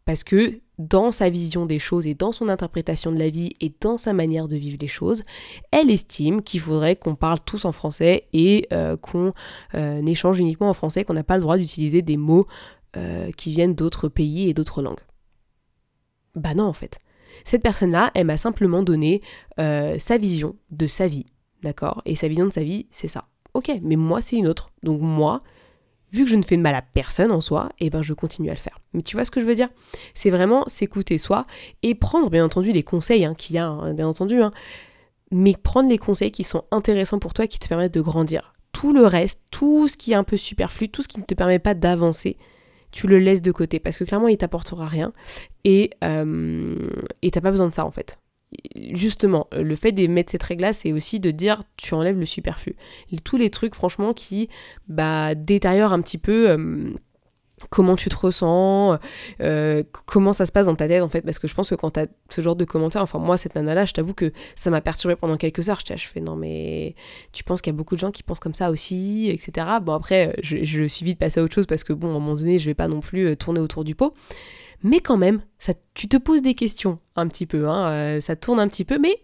Parce 0.04 0.22
que 0.22 0.60
dans 0.78 1.10
sa 1.10 1.28
vision 1.28 1.66
des 1.66 1.80
choses 1.80 2.06
et 2.06 2.14
dans 2.14 2.30
son 2.30 2.48
interprétation 2.48 3.10
de 3.10 3.18
la 3.18 3.30
vie 3.30 3.50
et 3.60 3.74
dans 3.80 3.98
sa 3.98 4.12
manière 4.12 4.46
de 4.46 4.56
vivre 4.56 4.76
les 4.80 4.86
choses, 4.86 5.24
elle 5.72 5.90
estime 5.90 6.42
qu'il 6.42 6.60
faudrait 6.60 6.94
qu'on 6.94 7.16
parle 7.16 7.40
tous 7.44 7.64
en 7.64 7.72
français 7.72 8.28
et 8.32 8.68
euh, 8.72 8.96
qu'on 8.96 9.32
euh, 9.74 10.06
échange 10.06 10.38
uniquement 10.38 10.70
en 10.70 10.74
français, 10.74 11.02
qu'on 11.02 11.14
n'a 11.14 11.24
pas 11.24 11.36
le 11.36 11.42
droit 11.42 11.56
d'utiliser 11.56 12.02
des 12.02 12.16
mots 12.16 12.46
qui 13.36 13.52
viennent 13.52 13.74
d'autres 13.74 14.08
pays 14.08 14.48
et 14.48 14.54
d'autres 14.54 14.80
langues. 14.80 15.02
Bah 16.34 16.54
non 16.54 16.64
en 16.64 16.72
fait. 16.72 16.98
Cette 17.44 17.62
personne-là, 17.62 18.10
elle 18.14 18.26
m'a 18.26 18.36
simplement 18.36 18.82
donné 18.82 19.22
euh, 19.58 19.98
sa 19.98 20.18
vision 20.18 20.56
de 20.70 20.86
sa 20.86 21.08
vie, 21.08 21.26
d'accord? 21.62 22.02
Et 22.04 22.16
sa 22.16 22.28
vision 22.28 22.46
de 22.46 22.52
sa 22.52 22.62
vie, 22.62 22.86
c'est 22.90 23.08
ça. 23.08 23.26
Ok, 23.54 23.70
mais 23.82 23.96
moi, 23.96 24.20
c'est 24.20 24.36
une 24.36 24.48
autre. 24.48 24.70
Donc 24.82 25.00
moi, 25.00 25.42
vu 26.12 26.24
que 26.24 26.30
je 26.30 26.36
ne 26.36 26.42
fais 26.42 26.56
de 26.56 26.62
mal 26.62 26.74
à 26.74 26.82
personne 26.82 27.32
en 27.32 27.40
soi, 27.40 27.70
eh 27.80 27.90
ben 27.90 28.02
je 28.02 28.14
continue 28.14 28.48
à 28.48 28.52
le 28.52 28.58
faire. 28.58 28.78
Mais 28.92 29.02
tu 29.02 29.16
vois 29.16 29.24
ce 29.24 29.30
que 29.30 29.40
je 29.40 29.46
veux 29.46 29.54
dire? 29.54 29.68
C'est 30.14 30.30
vraiment 30.30 30.64
s'écouter 30.66 31.18
soi 31.18 31.46
et 31.82 31.94
prendre 31.94 32.30
bien 32.30 32.44
entendu 32.44 32.72
les 32.72 32.82
conseils 32.82 33.24
hein, 33.24 33.34
qu'il 33.34 33.56
y 33.56 33.58
a, 33.58 33.66
hein, 33.66 33.94
bien 33.94 34.06
entendu, 34.06 34.42
hein, 34.42 34.50
mais 35.30 35.54
prendre 35.54 35.88
les 35.88 35.98
conseils 35.98 36.30
qui 36.32 36.44
sont 36.44 36.64
intéressants 36.70 37.18
pour 37.18 37.34
toi 37.34 37.46
et 37.46 37.48
qui 37.48 37.58
te 37.58 37.68
permettent 37.68 37.94
de 37.94 38.00
grandir. 38.00 38.54
Tout 38.72 38.92
le 38.92 39.06
reste, 39.06 39.42
tout 39.50 39.88
ce 39.88 39.96
qui 39.96 40.12
est 40.12 40.16
un 40.16 40.24
peu 40.24 40.36
superflu, 40.36 40.88
tout 40.88 41.02
ce 41.02 41.08
qui 41.08 41.18
ne 41.18 41.24
te 41.24 41.34
permet 41.34 41.58
pas 41.58 41.74
d'avancer, 41.74 42.36
tu 42.90 43.06
le 43.06 43.18
laisses 43.18 43.42
de 43.42 43.52
côté 43.52 43.78
parce 43.78 43.98
que 43.98 44.04
clairement 44.04 44.28
il 44.28 44.36
t'apportera 44.36 44.86
rien 44.86 45.12
et 45.64 45.90
euh, 46.04 46.88
et 47.22 47.30
t'as 47.30 47.40
pas 47.40 47.50
besoin 47.50 47.68
de 47.68 47.74
ça 47.74 47.84
en 47.84 47.90
fait. 47.90 48.18
Justement, 48.92 49.48
le 49.52 49.74
fait 49.74 49.90
de 49.90 50.06
mettre 50.06 50.30
cette 50.30 50.42
règle-là, 50.44 50.72
c'est 50.72 50.92
aussi 50.92 51.18
de 51.18 51.32
dire 51.32 51.64
tu 51.76 51.94
enlèves 51.94 52.18
le 52.18 52.26
superflu. 52.26 52.76
Tous 53.24 53.36
les 53.36 53.50
trucs, 53.50 53.74
franchement, 53.74 54.14
qui 54.14 54.48
bah, 54.88 55.34
détériorent 55.34 55.92
un 55.92 56.00
petit 56.00 56.16
peu 56.16 56.50
euh, 56.50 56.94
comment 57.70 57.96
tu 57.96 58.08
te 58.08 58.16
ressens, 58.16 58.98
euh, 59.40 59.82
comment 60.04 60.32
ça 60.32 60.44
se 60.44 60.52
passe 60.52 60.66
dans 60.66 60.74
ta 60.74 60.88
tête 60.88 61.02
en 61.02 61.08
fait, 61.08 61.22
parce 61.22 61.38
que 61.38 61.48
je 61.48 61.54
pense 61.54 61.70
que 61.70 61.74
quand 61.74 61.90
t'as 61.90 62.06
ce 62.28 62.42
genre 62.42 62.54
de 62.54 62.64
commentaires, 62.64 63.02
enfin 63.02 63.18
moi 63.18 63.38
cette 63.38 63.54
nana-là, 63.54 63.86
je 63.86 63.94
t'avoue 63.94 64.12
que 64.12 64.32
ça 64.54 64.70
m'a 64.70 64.80
perturbé 64.82 65.16
pendant 65.16 65.36
quelques 65.36 65.70
heures, 65.70 65.80
je, 65.86 65.96
je 65.96 66.06
fais 66.06 66.20
non 66.20 66.36
mais 66.36 66.94
tu 67.32 67.44
penses 67.44 67.62
qu'il 67.62 67.72
y 67.72 67.74
a 67.74 67.76
beaucoup 67.76 67.94
de 67.94 68.00
gens 68.00 68.10
qui 68.10 68.22
pensent 68.22 68.40
comme 68.40 68.54
ça 68.54 68.70
aussi, 68.70 69.30
etc. 69.30 69.66
Bon 69.82 69.94
après, 69.94 70.36
je, 70.42 70.86
suis 70.86 71.04
vite 71.04 71.18
passée 71.18 71.40
à 71.40 71.42
autre 71.42 71.54
chose 71.54 71.66
parce 71.66 71.82
que 71.82 71.92
bon, 71.92 72.08
à 72.08 72.10
un 72.10 72.14
moment 72.14 72.34
donné, 72.34 72.58
je 72.58 72.66
vais 72.66 72.74
pas 72.74 72.88
non 72.88 73.00
plus 73.00 73.26
euh, 73.26 73.36
tourner 73.36 73.60
autour 73.60 73.84
du 73.84 73.94
pot, 73.94 74.14
Mais 74.82 75.00
quand 75.00 75.16
même, 75.16 75.40
tu 75.94 76.08
te 76.08 76.18
poses 76.18 76.42
des 76.42 76.54
questions 76.54 76.98
un 77.16 77.26
petit 77.26 77.46
peu, 77.46 77.68
hein, 77.68 77.88
euh, 77.90 78.20
ça 78.20 78.36
tourne 78.36 78.60
un 78.60 78.68
petit 78.68 78.84
peu, 78.84 78.98
mais 78.98 79.22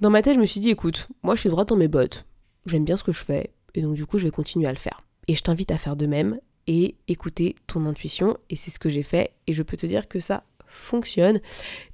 dans 0.00 0.10
ma 0.10 0.22
tête, 0.22 0.34
je 0.34 0.40
me 0.40 0.46
suis 0.46 0.60
dit, 0.60 0.70
écoute, 0.70 1.08
moi 1.22 1.36
je 1.36 1.40
suis 1.40 1.50
droite 1.50 1.68
dans 1.68 1.76
mes 1.76 1.88
bottes, 1.88 2.26
j'aime 2.66 2.84
bien 2.84 2.96
ce 2.96 3.04
que 3.04 3.12
je 3.12 3.24
fais, 3.24 3.50
et 3.74 3.82
donc 3.82 3.94
du 3.94 4.04
coup, 4.04 4.18
je 4.18 4.24
vais 4.24 4.30
continuer 4.32 4.66
à 4.66 4.72
le 4.72 4.78
faire. 4.78 5.02
Et 5.28 5.34
je 5.34 5.42
t'invite 5.42 5.70
à 5.70 5.78
faire 5.78 5.96
de 5.96 6.06
même 6.06 6.38
et 6.66 6.96
écouter 7.08 7.56
ton 7.66 7.86
intuition, 7.86 8.36
et 8.50 8.56
c'est 8.56 8.70
ce 8.70 8.78
que 8.78 8.88
j'ai 8.88 9.02
fait, 9.02 9.32
et 9.46 9.52
je 9.52 9.62
peux 9.62 9.76
te 9.76 9.86
dire 9.86 10.08
que 10.08 10.20
ça 10.20 10.44
fonctionne. 10.66 11.40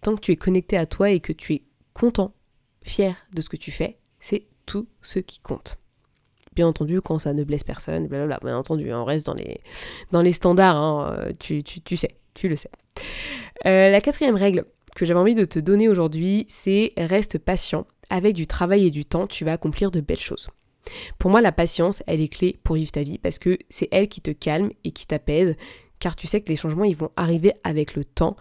Tant 0.00 0.14
que 0.14 0.20
tu 0.20 0.32
es 0.32 0.36
connecté 0.36 0.76
à 0.76 0.86
toi 0.86 1.10
et 1.10 1.20
que 1.20 1.32
tu 1.32 1.54
es 1.54 1.62
content, 1.92 2.34
fier 2.82 3.16
de 3.32 3.42
ce 3.42 3.48
que 3.48 3.56
tu 3.56 3.70
fais, 3.70 3.98
c'est 4.20 4.46
tout 4.66 4.88
ce 5.00 5.18
qui 5.18 5.40
compte. 5.40 5.78
Bien 6.54 6.66
entendu, 6.66 7.00
quand 7.00 7.18
ça 7.18 7.32
ne 7.32 7.44
blesse 7.44 7.64
personne, 7.64 8.08
blablabla, 8.08 8.38
bien 8.42 8.56
entendu, 8.56 8.90
hein, 8.90 9.00
on 9.00 9.04
reste 9.04 9.26
dans 9.26 9.34
les, 9.34 9.60
dans 10.10 10.20
les 10.20 10.32
standards, 10.32 10.76
hein, 10.76 11.16
euh, 11.18 11.32
tu, 11.38 11.62
sais, 11.96 12.10
tu 12.34 12.48
le 12.48 12.56
sais. 12.56 12.70
Euh, 13.64 13.90
la 13.90 14.00
quatrième 14.00 14.34
règle 14.34 14.66
que 14.94 15.06
j'avais 15.06 15.20
envie 15.20 15.34
de 15.34 15.46
te 15.46 15.58
donner 15.58 15.88
aujourd'hui, 15.88 16.44
c'est 16.48 16.92
reste 16.96 17.38
patient. 17.38 17.86
Avec 18.10 18.34
du 18.34 18.46
travail 18.46 18.86
et 18.86 18.90
du 18.90 19.06
temps, 19.06 19.26
tu 19.26 19.44
vas 19.46 19.52
accomplir 19.52 19.90
de 19.90 20.00
belles 20.00 20.20
choses. 20.20 20.48
Pour 21.18 21.30
moi, 21.30 21.40
la 21.40 21.52
patience, 21.52 22.02
elle 22.06 22.20
est 22.20 22.28
clé 22.28 22.58
pour 22.64 22.76
vivre 22.76 22.92
ta 22.92 23.02
vie 23.02 23.18
parce 23.18 23.38
que 23.38 23.58
c'est 23.68 23.88
elle 23.90 24.08
qui 24.08 24.20
te 24.20 24.30
calme 24.30 24.70
et 24.84 24.90
qui 24.90 25.06
t'apaise, 25.06 25.56
car 25.98 26.16
tu 26.16 26.26
sais 26.26 26.40
que 26.40 26.48
les 26.48 26.56
changements 26.56 26.84
ils 26.84 26.96
vont 26.96 27.10
arriver 27.16 27.52
avec 27.62 27.94
le 27.94 28.04
temps. 28.04 28.36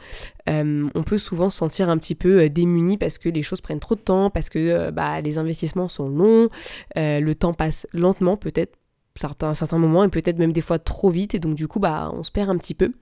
Euh, 0.49 0.89
on 0.95 1.03
peut 1.03 1.19
souvent 1.19 1.51
se 1.51 1.59
sentir 1.59 1.89
un 1.89 1.97
petit 1.97 2.15
peu 2.15 2.41
euh, 2.41 2.49
démuni 2.49 2.97
parce 2.97 3.19
que 3.19 3.29
les 3.29 3.43
choses 3.43 3.61
prennent 3.61 3.79
trop 3.79 3.95
de 3.95 4.01
temps, 4.01 4.31
parce 4.31 4.49
que 4.49 4.57
euh, 4.57 4.91
bah, 4.91 5.21
les 5.21 5.37
investissements 5.37 5.87
sont 5.87 6.09
longs, 6.09 6.49
le 6.95 7.33
temps 7.33 7.53
passe 7.53 7.87
lentement 7.93 8.35
peut-être 8.35 8.77
certains, 9.15 9.53
certains 9.53 9.77
moments 9.77 10.03
et 10.03 10.09
peut-être 10.09 10.39
même 10.39 10.53
des 10.53 10.61
fois 10.61 10.79
trop 10.79 11.09
vite 11.09 11.35
et 11.35 11.39
donc 11.39 11.53
du 11.55 11.67
coup 11.67 11.79
bah 11.79 12.11
on 12.13 12.23
se 12.23 12.31
perd 12.31 12.49
un 12.49 12.57
petit 12.57 12.73
peu. 12.73 12.93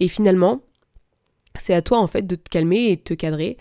Et 0.00 0.08
finalement, 0.08 0.62
c'est 1.54 1.74
à 1.74 1.82
toi 1.82 1.98
en 1.98 2.06
fait 2.06 2.26
de 2.26 2.34
te 2.34 2.48
calmer 2.48 2.90
et 2.90 2.96
de 2.96 3.02
te 3.02 3.14
cadrer. 3.14 3.56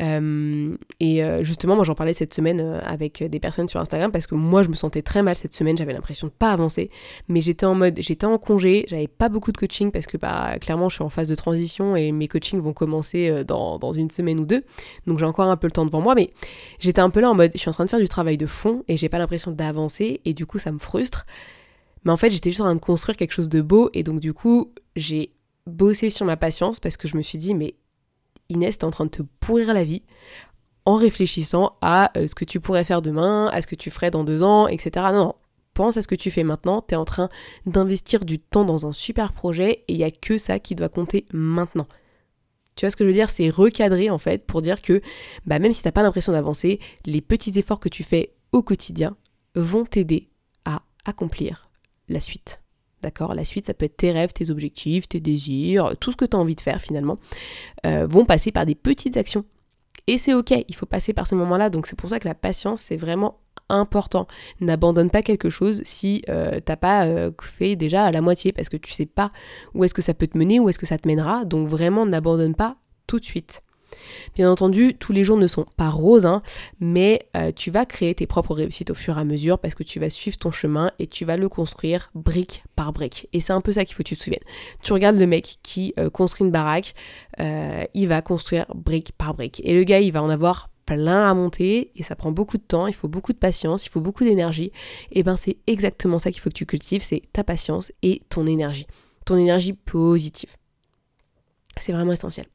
Euh, 0.00 0.76
et 0.98 1.22
euh, 1.22 1.42
justement, 1.42 1.76
moi 1.76 1.84
j'en 1.84 1.94
parlais 1.94 2.14
cette 2.14 2.32
semaine 2.32 2.60
euh, 2.60 2.80
avec 2.84 3.22
des 3.22 3.40
personnes 3.40 3.68
sur 3.68 3.80
Instagram 3.80 4.10
parce 4.10 4.26
que 4.26 4.34
moi 4.34 4.62
je 4.62 4.68
me 4.68 4.74
sentais 4.74 5.02
très 5.02 5.22
mal 5.22 5.36
cette 5.36 5.52
semaine, 5.52 5.76
j'avais 5.76 5.92
l'impression 5.92 6.26
de 6.26 6.32
pas 6.32 6.52
avancer, 6.52 6.90
mais 7.28 7.40
j'étais 7.40 7.66
en 7.66 7.74
mode, 7.74 7.98
j'étais 7.98 8.26
en 8.26 8.38
congé, 8.38 8.86
j'avais 8.88 9.08
pas 9.08 9.28
beaucoup 9.28 9.52
de 9.52 9.58
coaching 9.58 9.90
parce 9.90 10.06
que 10.06 10.16
bah, 10.16 10.58
clairement 10.58 10.88
je 10.88 10.94
suis 10.94 11.04
en 11.04 11.10
phase 11.10 11.28
de 11.28 11.34
transition 11.34 11.96
et 11.96 12.12
mes 12.12 12.28
coachings 12.28 12.60
vont 12.60 12.72
commencer 12.72 13.44
dans, 13.44 13.78
dans 13.78 13.92
une 13.92 14.10
semaine 14.10 14.40
ou 14.40 14.46
deux, 14.46 14.64
donc 15.06 15.18
j'ai 15.18 15.26
encore 15.26 15.48
un 15.48 15.56
peu 15.56 15.66
le 15.66 15.72
temps 15.72 15.84
devant 15.84 16.00
moi, 16.00 16.14
mais 16.14 16.30
j'étais 16.78 17.00
un 17.00 17.10
peu 17.10 17.20
là 17.20 17.30
en 17.30 17.34
mode, 17.34 17.50
je 17.54 17.58
suis 17.58 17.68
en 17.68 17.74
train 17.74 17.84
de 17.84 17.90
faire 17.90 18.00
du 18.00 18.08
travail 18.08 18.36
de 18.36 18.46
fond 18.46 18.84
et 18.88 18.96
j'ai 18.96 19.08
pas 19.08 19.18
l'impression 19.18 19.50
d'avancer. 19.50 20.20
Et 20.24 20.34
du 20.34 20.46
coup 20.46 20.58
ça 20.58 20.72
me 20.72 20.78
frustre. 20.78 21.26
Mais 22.04 22.12
en 22.12 22.16
fait 22.16 22.30
j'étais 22.30 22.50
juste 22.50 22.60
en 22.60 22.64
train 22.64 22.74
de 22.74 22.80
construire 22.80 23.16
quelque 23.16 23.32
chose 23.32 23.48
de 23.48 23.60
beau. 23.60 23.90
Et 23.94 24.02
donc 24.02 24.20
du 24.20 24.32
coup 24.32 24.72
j'ai 24.96 25.32
bossé 25.66 26.10
sur 26.10 26.26
ma 26.26 26.36
patience 26.36 26.80
parce 26.80 26.96
que 26.96 27.08
je 27.08 27.16
me 27.16 27.22
suis 27.22 27.38
dit 27.38 27.54
mais 27.54 27.74
Inès, 28.50 28.76
t'es 28.78 28.84
en 28.84 28.90
train 28.90 29.06
de 29.06 29.10
te 29.10 29.22
pourrir 29.40 29.72
la 29.72 29.84
vie 29.84 30.02
en 30.84 30.96
réfléchissant 30.96 31.76
à 31.80 32.10
euh, 32.18 32.26
ce 32.26 32.34
que 32.34 32.44
tu 32.44 32.60
pourrais 32.60 32.84
faire 32.84 33.02
demain, 33.02 33.48
à 33.52 33.60
ce 33.60 33.66
que 33.66 33.74
tu 33.74 33.90
ferais 33.90 34.10
dans 34.10 34.24
deux 34.24 34.42
ans, 34.42 34.66
etc. 34.66 35.06
Non, 35.12 35.24
non. 35.24 35.34
Pense 35.72 35.96
à 35.96 36.02
ce 36.02 36.08
que 36.08 36.16
tu 36.16 36.30
fais 36.30 36.42
maintenant, 36.42 36.82
t'es 36.82 36.96
en 36.96 37.04
train 37.04 37.28
d'investir 37.64 38.24
du 38.24 38.38
temps 38.38 38.64
dans 38.64 38.86
un 38.86 38.92
super 38.92 39.32
projet 39.32 39.84
et 39.86 39.92
il 39.94 39.96
n'y 39.96 40.04
a 40.04 40.10
que 40.10 40.36
ça 40.36 40.58
qui 40.58 40.74
doit 40.74 40.88
compter 40.88 41.26
maintenant. 41.32 41.86
Tu 42.74 42.84
vois 42.84 42.90
ce 42.90 42.96
que 42.96 43.04
je 43.04 43.08
veux 43.08 43.14
dire? 43.14 43.30
C'est 43.30 43.48
recadrer 43.50 44.10
en 44.10 44.18
fait 44.18 44.46
pour 44.46 44.62
dire 44.62 44.82
que 44.82 45.00
bah, 45.46 45.58
même 45.58 45.72
si 45.72 45.82
t'as 45.82 45.92
pas 45.92 46.02
l'impression 46.02 46.32
d'avancer, 46.32 46.80
les 47.06 47.20
petits 47.20 47.58
efforts 47.58 47.80
que 47.80 47.88
tu 47.88 48.02
fais 48.02 48.34
au 48.52 48.62
quotidien 48.62 49.16
vont 49.54 49.84
t'aider 49.84 50.28
à 50.64 50.82
accomplir 51.04 51.70
la 52.08 52.20
suite. 52.20 52.59
D'accord? 53.02 53.34
La 53.34 53.44
suite, 53.44 53.66
ça 53.66 53.74
peut 53.74 53.86
être 53.86 53.96
tes 53.96 54.12
rêves, 54.12 54.32
tes 54.32 54.50
objectifs, 54.50 55.08
tes 55.08 55.20
désirs, 55.20 55.96
tout 56.00 56.12
ce 56.12 56.16
que 56.16 56.24
tu 56.24 56.36
as 56.36 56.40
envie 56.40 56.54
de 56.54 56.60
faire 56.60 56.80
finalement, 56.80 57.18
euh, 57.86 58.06
vont 58.06 58.24
passer 58.24 58.52
par 58.52 58.66
des 58.66 58.74
petites 58.74 59.16
actions. 59.16 59.44
Et 60.06 60.18
c'est 60.18 60.34
ok, 60.34 60.52
il 60.68 60.74
faut 60.74 60.86
passer 60.86 61.12
par 61.12 61.26
ces 61.26 61.36
moments-là. 61.36 61.70
Donc 61.70 61.86
c'est 61.86 61.96
pour 61.96 62.10
ça 62.10 62.18
que 62.18 62.28
la 62.28 62.34
patience, 62.34 62.80
c'est 62.82 62.96
vraiment 62.96 63.38
important. 63.68 64.26
N'abandonne 64.60 65.10
pas 65.10 65.22
quelque 65.22 65.50
chose 65.50 65.82
si 65.84 66.22
euh, 66.28 66.60
t'as 66.60 66.76
pas 66.76 67.06
euh, 67.06 67.30
fait 67.40 67.76
déjà 67.76 68.04
à 68.04 68.10
la 68.10 68.20
moitié, 68.20 68.52
parce 68.52 68.68
que 68.68 68.76
tu 68.76 68.92
sais 68.92 69.06
pas 69.06 69.30
où 69.74 69.84
est-ce 69.84 69.94
que 69.94 70.02
ça 70.02 70.14
peut 70.14 70.26
te 70.26 70.36
mener, 70.36 70.60
où 70.60 70.68
est-ce 70.68 70.78
que 70.78 70.86
ça 70.86 70.98
te 70.98 71.06
mènera. 71.06 71.44
Donc 71.44 71.68
vraiment, 71.68 72.06
n'abandonne 72.06 72.54
pas 72.54 72.76
tout 73.06 73.18
de 73.18 73.24
suite. 73.24 73.62
Bien 74.34 74.50
entendu, 74.50 74.94
tous 74.98 75.12
les 75.12 75.24
jours 75.24 75.36
ne 75.36 75.46
sont 75.46 75.66
pas 75.76 75.90
roses, 75.90 76.26
hein, 76.26 76.42
mais 76.80 77.28
euh, 77.36 77.52
tu 77.54 77.70
vas 77.70 77.84
créer 77.86 78.14
tes 78.14 78.26
propres 78.26 78.54
réussites 78.54 78.90
au 78.90 78.94
fur 78.94 79.18
et 79.18 79.20
à 79.20 79.24
mesure 79.24 79.58
parce 79.58 79.74
que 79.74 79.82
tu 79.82 80.00
vas 80.00 80.10
suivre 80.10 80.38
ton 80.38 80.50
chemin 80.50 80.90
et 80.98 81.06
tu 81.06 81.24
vas 81.24 81.36
le 81.36 81.48
construire 81.48 82.10
brique 82.14 82.64
par 82.76 82.92
brique. 82.92 83.28
Et 83.32 83.40
c'est 83.40 83.52
un 83.52 83.60
peu 83.60 83.72
ça 83.72 83.84
qu'il 83.84 83.94
faut 83.94 84.02
que 84.02 84.08
tu 84.08 84.16
te 84.16 84.22
souviennes. 84.22 84.40
Tu 84.82 84.92
regardes 84.92 85.18
le 85.18 85.26
mec 85.26 85.58
qui 85.62 85.94
euh, 85.98 86.10
construit 86.10 86.44
une 86.44 86.52
baraque, 86.52 86.94
euh, 87.40 87.84
il 87.94 88.08
va 88.08 88.22
construire 88.22 88.66
brique 88.74 89.12
par 89.16 89.34
brique. 89.34 89.60
Et 89.64 89.74
le 89.74 89.84
gars, 89.84 90.00
il 90.00 90.12
va 90.12 90.22
en 90.22 90.30
avoir 90.30 90.70
plein 90.86 91.28
à 91.28 91.34
monter 91.34 91.92
et 91.94 92.02
ça 92.02 92.16
prend 92.16 92.32
beaucoup 92.32 92.56
de 92.56 92.62
temps, 92.62 92.86
il 92.86 92.94
faut 92.94 93.08
beaucoup 93.08 93.32
de 93.32 93.38
patience, 93.38 93.86
il 93.86 93.90
faut 93.90 94.00
beaucoup 94.00 94.24
d'énergie. 94.24 94.72
Et 95.12 95.22
ben 95.22 95.36
c'est 95.36 95.58
exactement 95.66 96.18
ça 96.18 96.30
qu'il 96.32 96.40
faut 96.40 96.50
que 96.50 96.54
tu 96.54 96.66
cultives, 96.66 97.02
c'est 97.02 97.22
ta 97.32 97.44
patience 97.44 97.92
et 98.02 98.22
ton 98.28 98.46
énergie. 98.46 98.86
Ton 99.24 99.36
énergie 99.36 99.72
positive. 99.72 100.50
C'est 101.76 101.92
vraiment 101.92 102.12
essentiel. 102.12 102.46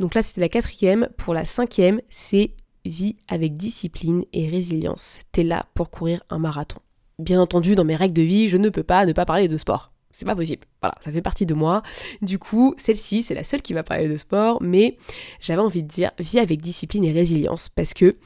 Donc 0.00 0.14
là, 0.14 0.22
c'était 0.22 0.40
la 0.40 0.48
quatrième. 0.48 1.08
Pour 1.18 1.34
la 1.34 1.44
cinquième, 1.44 2.00
c'est 2.08 2.54
vie 2.86 3.16
avec 3.28 3.58
discipline 3.58 4.24
et 4.32 4.48
résilience. 4.48 5.20
T'es 5.30 5.44
là 5.44 5.66
pour 5.74 5.90
courir 5.90 6.22
un 6.30 6.38
marathon. 6.38 6.80
Bien 7.18 7.38
entendu, 7.38 7.74
dans 7.74 7.84
mes 7.84 7.96
règles 7.96 8.14
de 8.14 8.22
vie, 8.22 8.48
je 8.48 8.56
ne 8.56 8.70
peux 8.70 8.82
pas 8.82 9.04
ne 9.04 9.12
pas 9.12 9.26
parler 9.26 9.46
de 9.46 9.58
sport. 9.58 9.92
C'est 10.10 10.24
pas 10.24 10.34
possible. 10.34 10.66
Voilà, 10.80 10.94
ça 11.02 11.12
fait 11.12 11.20
partie 11.20 11.44
de 11.44 11.52
moi. 11.52 11.82
Du 12.22 12.38
coup, 12.38 12.74
celle-ci, 12.78 13.22
c'est 13.22 13.34
la 13.34 13.44
seule 13.44 13.60
qui 13.60 13.74
va 13.74 13.82
parler 13.82 14.08
de 14.08 14.16
sport, 14.16 14.60
mais 14.62 14.96
j'avais 15.38 15.60
envie 15.60 15.82
de 15.82 15.88
dire 15.88 16.12
vie 16.18 16.38
avec 16.38 16.62
discipline 16.62 17.04
et 17.04 17.12
résilience 17.12 17.68
parce 17.68 17.92
que 17.92 18.16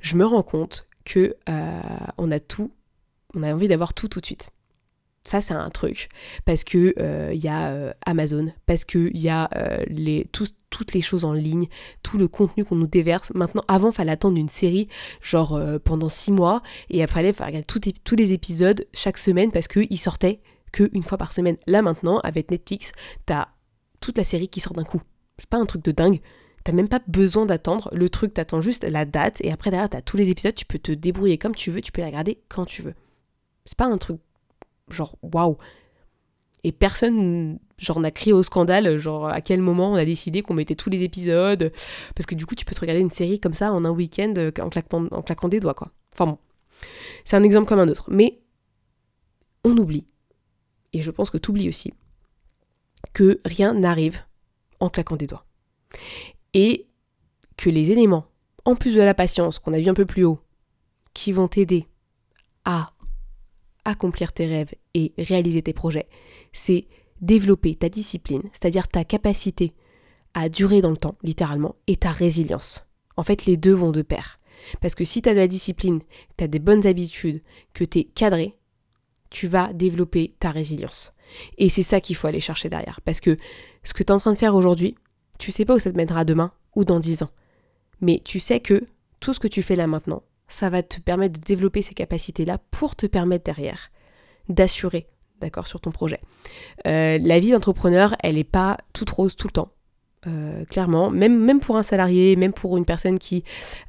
je 0.00 0.16
me 0.16 0.26
rends 0.26 0.42
compte 0.42 0.88
que 1.04 1.36
euh, 1.48 1.80
on 2.18 2.32
a 2.32 2.40
tout, 2.40 2.72
on 3.34 3.44
a 3.44 3.54
envie 3.54 3.68
d'avoir 3.68 3.94
tout 3.94 4.08
tout 4.08 4.20
de 4.20 4.26
suite. 4.26 4.50
Ça, 5.24 5.42
c'est 5.42 5.54
un 5.54 5.68
truc. 5.68 6.08
Parce 6.46 6.64
que 6.64 6.94
il 6.96 7.02
euh, 7.02 7.34
y 7.34 7.48
a 7.48 7.68
euh, 7.68 7.92
Amazon, 8.06 8.52
parce 8.66 8.84
qu'il 8.84 9.18
y 9.18 9.28
a 9.28 9.50
euh, 9.54 9.84
les, 9.88 10.26
toutes 10.70 10.94
les 10.94 11.02
choses 11.02 11.24
en 11.24 11.34
ligne, 11.34 11.68
tout 12.02 12.16
le 12.16 12.26
contenu 12.26 12.64
qu'on 12.64 12.76
nous 12.76 12.86
déverse. 12.86 13.32
Maintenant, 13.34 13.62
avant, 13.68 13.92
fallait 13.92 14.12
attendre 14.12 14.38
une 14.38 14.48
série, 14.48 14.88
genre 15.20 15.60
pendant 15.84 16.08
six 16.08 16.32
mois, 16.32 16.62
et 16.88 17.02
après, 17.02 17.26
il 17.26 17.34
fallait 17.34 17.58
regarder 17.58 17.92
tous 18.04 18.16
les 18.16 18.32
épisodes 18.32 18.86
chaque 18.94 19.18
semaine 19.18 19.52
parce 19.52 19.68
qu'ils 19.68 19.98
sortaient 19.98 20.40
qu'une 20.72 21.02
fois 21.02 21.18
par 21.18 21.32
semaine. 21.32 21.58
Là, 21.66 21.82
maintenant, 21.82 22.18
avec 22.20 22.50
Netflix, 22.50 22.92
t'as 23.26 23.48
toute 24.00 24.16
la 24.16 24.24
série 24.24 24.48
qui 24.48 24.60
sort 24.60 24.72
d'un 24.72 24.84
coup. 24.84 25.02
C'est 25.36 25.50
pas 25.50 25.58
un 25.58 25.66
truc 25.66 25.84
de 25.84 25.92
dingue. 25.92 26.20
T'as 26.64 26.72
même 26.72 26.88
pas 26.88 27.00
besoin 27.06 27.46
d'attendre. 27.46 27.90
Le 27.92 28.08
truc, 28.08 28.34
t'attends 28.34 28.60
juste 28.60 28.84
la 28.84 29.04
date, 29.04 29.40
et 29.42 29.52
après, 29.52 29.70
derrière, 29.70 29.90
t'as 29.90 30.00
tous 30.00 30.16
les 30.16 30.30
épisodes, 30.30 30.54
tu 30.54 30.64
peux 30.64 30.78
te 30.78 30.92
débrouiller 30.92 31.36
comme 31.36 31.54
tu 31.54 31.70
veux, 31.70 31.82
tu 31.82 31.92
peux 31.92 32.00
les 32.00 32.06
regarder 32.06 32.40
quand 32.48 32.64
tu 32.64 32.80
veux. 32.80 32.94
C'est 33.66 33.76
pas 33.76 33.86
un 33.86 33.98
truc 33.98 34.18
genre 34.92 35.16
waouh. 35.22 35.56
Et 36.62 36.72
personne, 36.72 37.58
genre, 37.78 38.00
n'a 38.00 38.10
crié 38.10 38.34
au 38.34 38.42
scandale, 38.42 38.98
genre, 38.98 39.28
à 39.28 39.40
quel 39.40 39.62
moment 39.62 39.92
on 39.92 39.94
a 39.94 40.04
décidé 40.04 40.42
qu'on 40.42 40.52
mettait 40.52 40.74
tous 40.74 40.90
les 40.90 41.02
épisodes. 41.02 41.72
Parce 42.14 42.26
que 42.26 42.34
du 42.34 42.44
coup, 42.44 42.54
tu 42.54 42.66
peux 42.66 42.74
te 42.74 42.80
regarder 42.80 43.00
une 43.00 43.10
série 43.10 43.40
comme 43.40 43.54
ça 43.54 43.72
en 43.72 43.84
un 43.84 43.90
week-end 43.90 44.34
euh, 44.36 44.52
en 44.60 44.68
claquant, 44.68 45.06
en 45.10 45.22
claquant 45.22 45.48
des 45.48 45.60
doigts, 45.60 45.74
quoi. 45.74 45.90
Enfin 46.12 46.26
bon. 46.26 46.38
C'est 47.24 47.36
un 47.36 47.42
exemple 47.42 47.66
comme 47.66 47.80
un 47.80 47.88
autre. 47.88 48.10
Mais 48.10 48.42
on 49.64 49.76
oublie, 49.76 50.06
et 50.92 51.02
je 51.02 51.10
pense 51.10 51.30
que 51.30 51.38
tu 51.38 51.50
oublies 51.50 51.68
aussi, 51.68 51.92
que 53.12 53.40
rien 53.44 53.74
n'arrive 53.74 54.24
en 54.80 54.88
claquant 54.88 55.16
des 55.16 55.26
doigts. 55.26 55.46
Et 56.54 56.88
que 57.56 57.70
les 57.70 57.92
éléments, 57.92 58.26
en 58.64 58.74
plus 58.74 58.94
de 58.94 59.02
la 59.02 59.14
patience 59.14 59.58
qu'on 59.58 59.72
a 59.72 59.78
vu 59.78 59.88
un 59.88 59.94
peu 59.94 60.06
plus 60.06 60.24
haut, 60.24 60.40
qui 61.12 61.32
vont 61.32 61.48
t'aider 61.48 61.86
à 62.64 62.92
accomplir 63.84 64.32
tes 64.32 64.46
rêves 64.46 64.74
et 64.94 65.12
réaliser 65.18 65.62
tes 65.62 65.72
projets, 65.72 66.08
c'est 66.52 66.86
développer 67.20 67.74
ta 67.74 67.88
discipline, 67.88 68.42
c'est-à-dire 68.52 68.88
ta 68.88 69.04
capacité 69.04 69.74
à 70.34 70.48
durer 70.48 70.80
dans 70.80 70.90
le 70.90 70.96
temps, 70.96 71.16
littéralement, 71.22 71.76
et 71.86 71.96
ta 71.96 72.12
résilience. 72.12 72.86
En 73.16 73.22
fait, 73.22 73.46
les 73.46 73.56
deux 73.56 73.72
vont 73.72 73.90
de 73.90 74.02
pair. 74.02 74.38
Parce 74.80 74.94
que 74.94 75.04
si 75.04 75.22
tu 75.22 75.28
as 75.28 75.34
de 75.34 75.38
la 75.38 75.48
discipline, 75.48 76.00
tu 76.36 76.44
as 76.44 76.48
des 76.48 76.58
bonnes 76.58 76.86
habitudes, 76.86 77.42
que 77.74 77.84
tu 77.84 77.98
es 77.98 78.04
cadré, 78.04 78.56
tu 79.30 79.46
vas 79.46 79.72
développer 79.72 80.34
ta 80.38 80.50
résilience. 80.50 81.12
Et 81.58 81.68
c'est 81.68 81.82
ça 81.82 82.00
qu'il 82.00 82.16
faut 82.16 82.26
aller 82.26 82.40
chercher 82.40 82.68
derrière. 82.68 83.00
Parce 83.02 83.20
que 83.20 83.36
ce 83.84 83.94
que 83.94 84.02
tu 84.02 84.08
es 84.08 84.12
en 84.12 84.18
train 84.18 84.32
de 84.32 84.38
faire 84.38 84.54
aujourd'hui, 84.54 84.96
tu 85.38 85.52
sais 85.52 85.64
pas 85.64 85.74
où 85.74 85.78
ça 85.78 85.92
te 85.92 85.96
mènera 85.96 86.24
demain 86.24 86.52
ou 86.74 86.84
dans 86.84 87.00
dix 87.00 87.22
ans. 87.22 87.30
Mais 88.00 88.20
tu 88.24 88.40
sais 88.40 88.60
que 88.60 88.84
tout 89.20 89.32
ce 89.32 89.40
que 89.40 89.48
tu 89.48 89.62
fais 89.62 89.76
là 89.76 89.86
maintenant, 89.86 90.22
ça 90.48 90.68
va 90.68 90.82
te 90.82 91.00
permettre 91.00 91.38
de 91.38 91.44
développer 91.44 91.82
ces 91.82 91.94
capacités-là 91.94 92.58
pour 92.70 92.96
te 92.96 93.06
permettre 93.06 93.44
derrière 93.44 93.90
d'assurer, 94.48 95.08
d'accord, 95.40 95.66
sur 95.66 95.80
ton 95.80 95.90
projet. 95.90 96.20
Euh, 96.86 97.18
la 97.20 97.38
vie 97.38 97.52
d'entrepreneur, 97.52 98.14
elle 98.22 98.36
n'est 98.36 98.44
pas 98.44 98.78
toute 98.92 99.10
rose 99.10 99.36
tout 99.36 99.48
le 99.48 99.52
temps. 99.52 99.72
Euh, 100.26 100.64
clairement, 100.66 101.10
même, 101.10 101.38
même 101.38 101.60
pour 101.60 101.76
un 101.76 101.82
salarié, 101.82 102.36
même 102.36 102.52
pour 102.52 102.76
une 102.76 102.84
personne 102.84 103.18
qui 103.18 103.42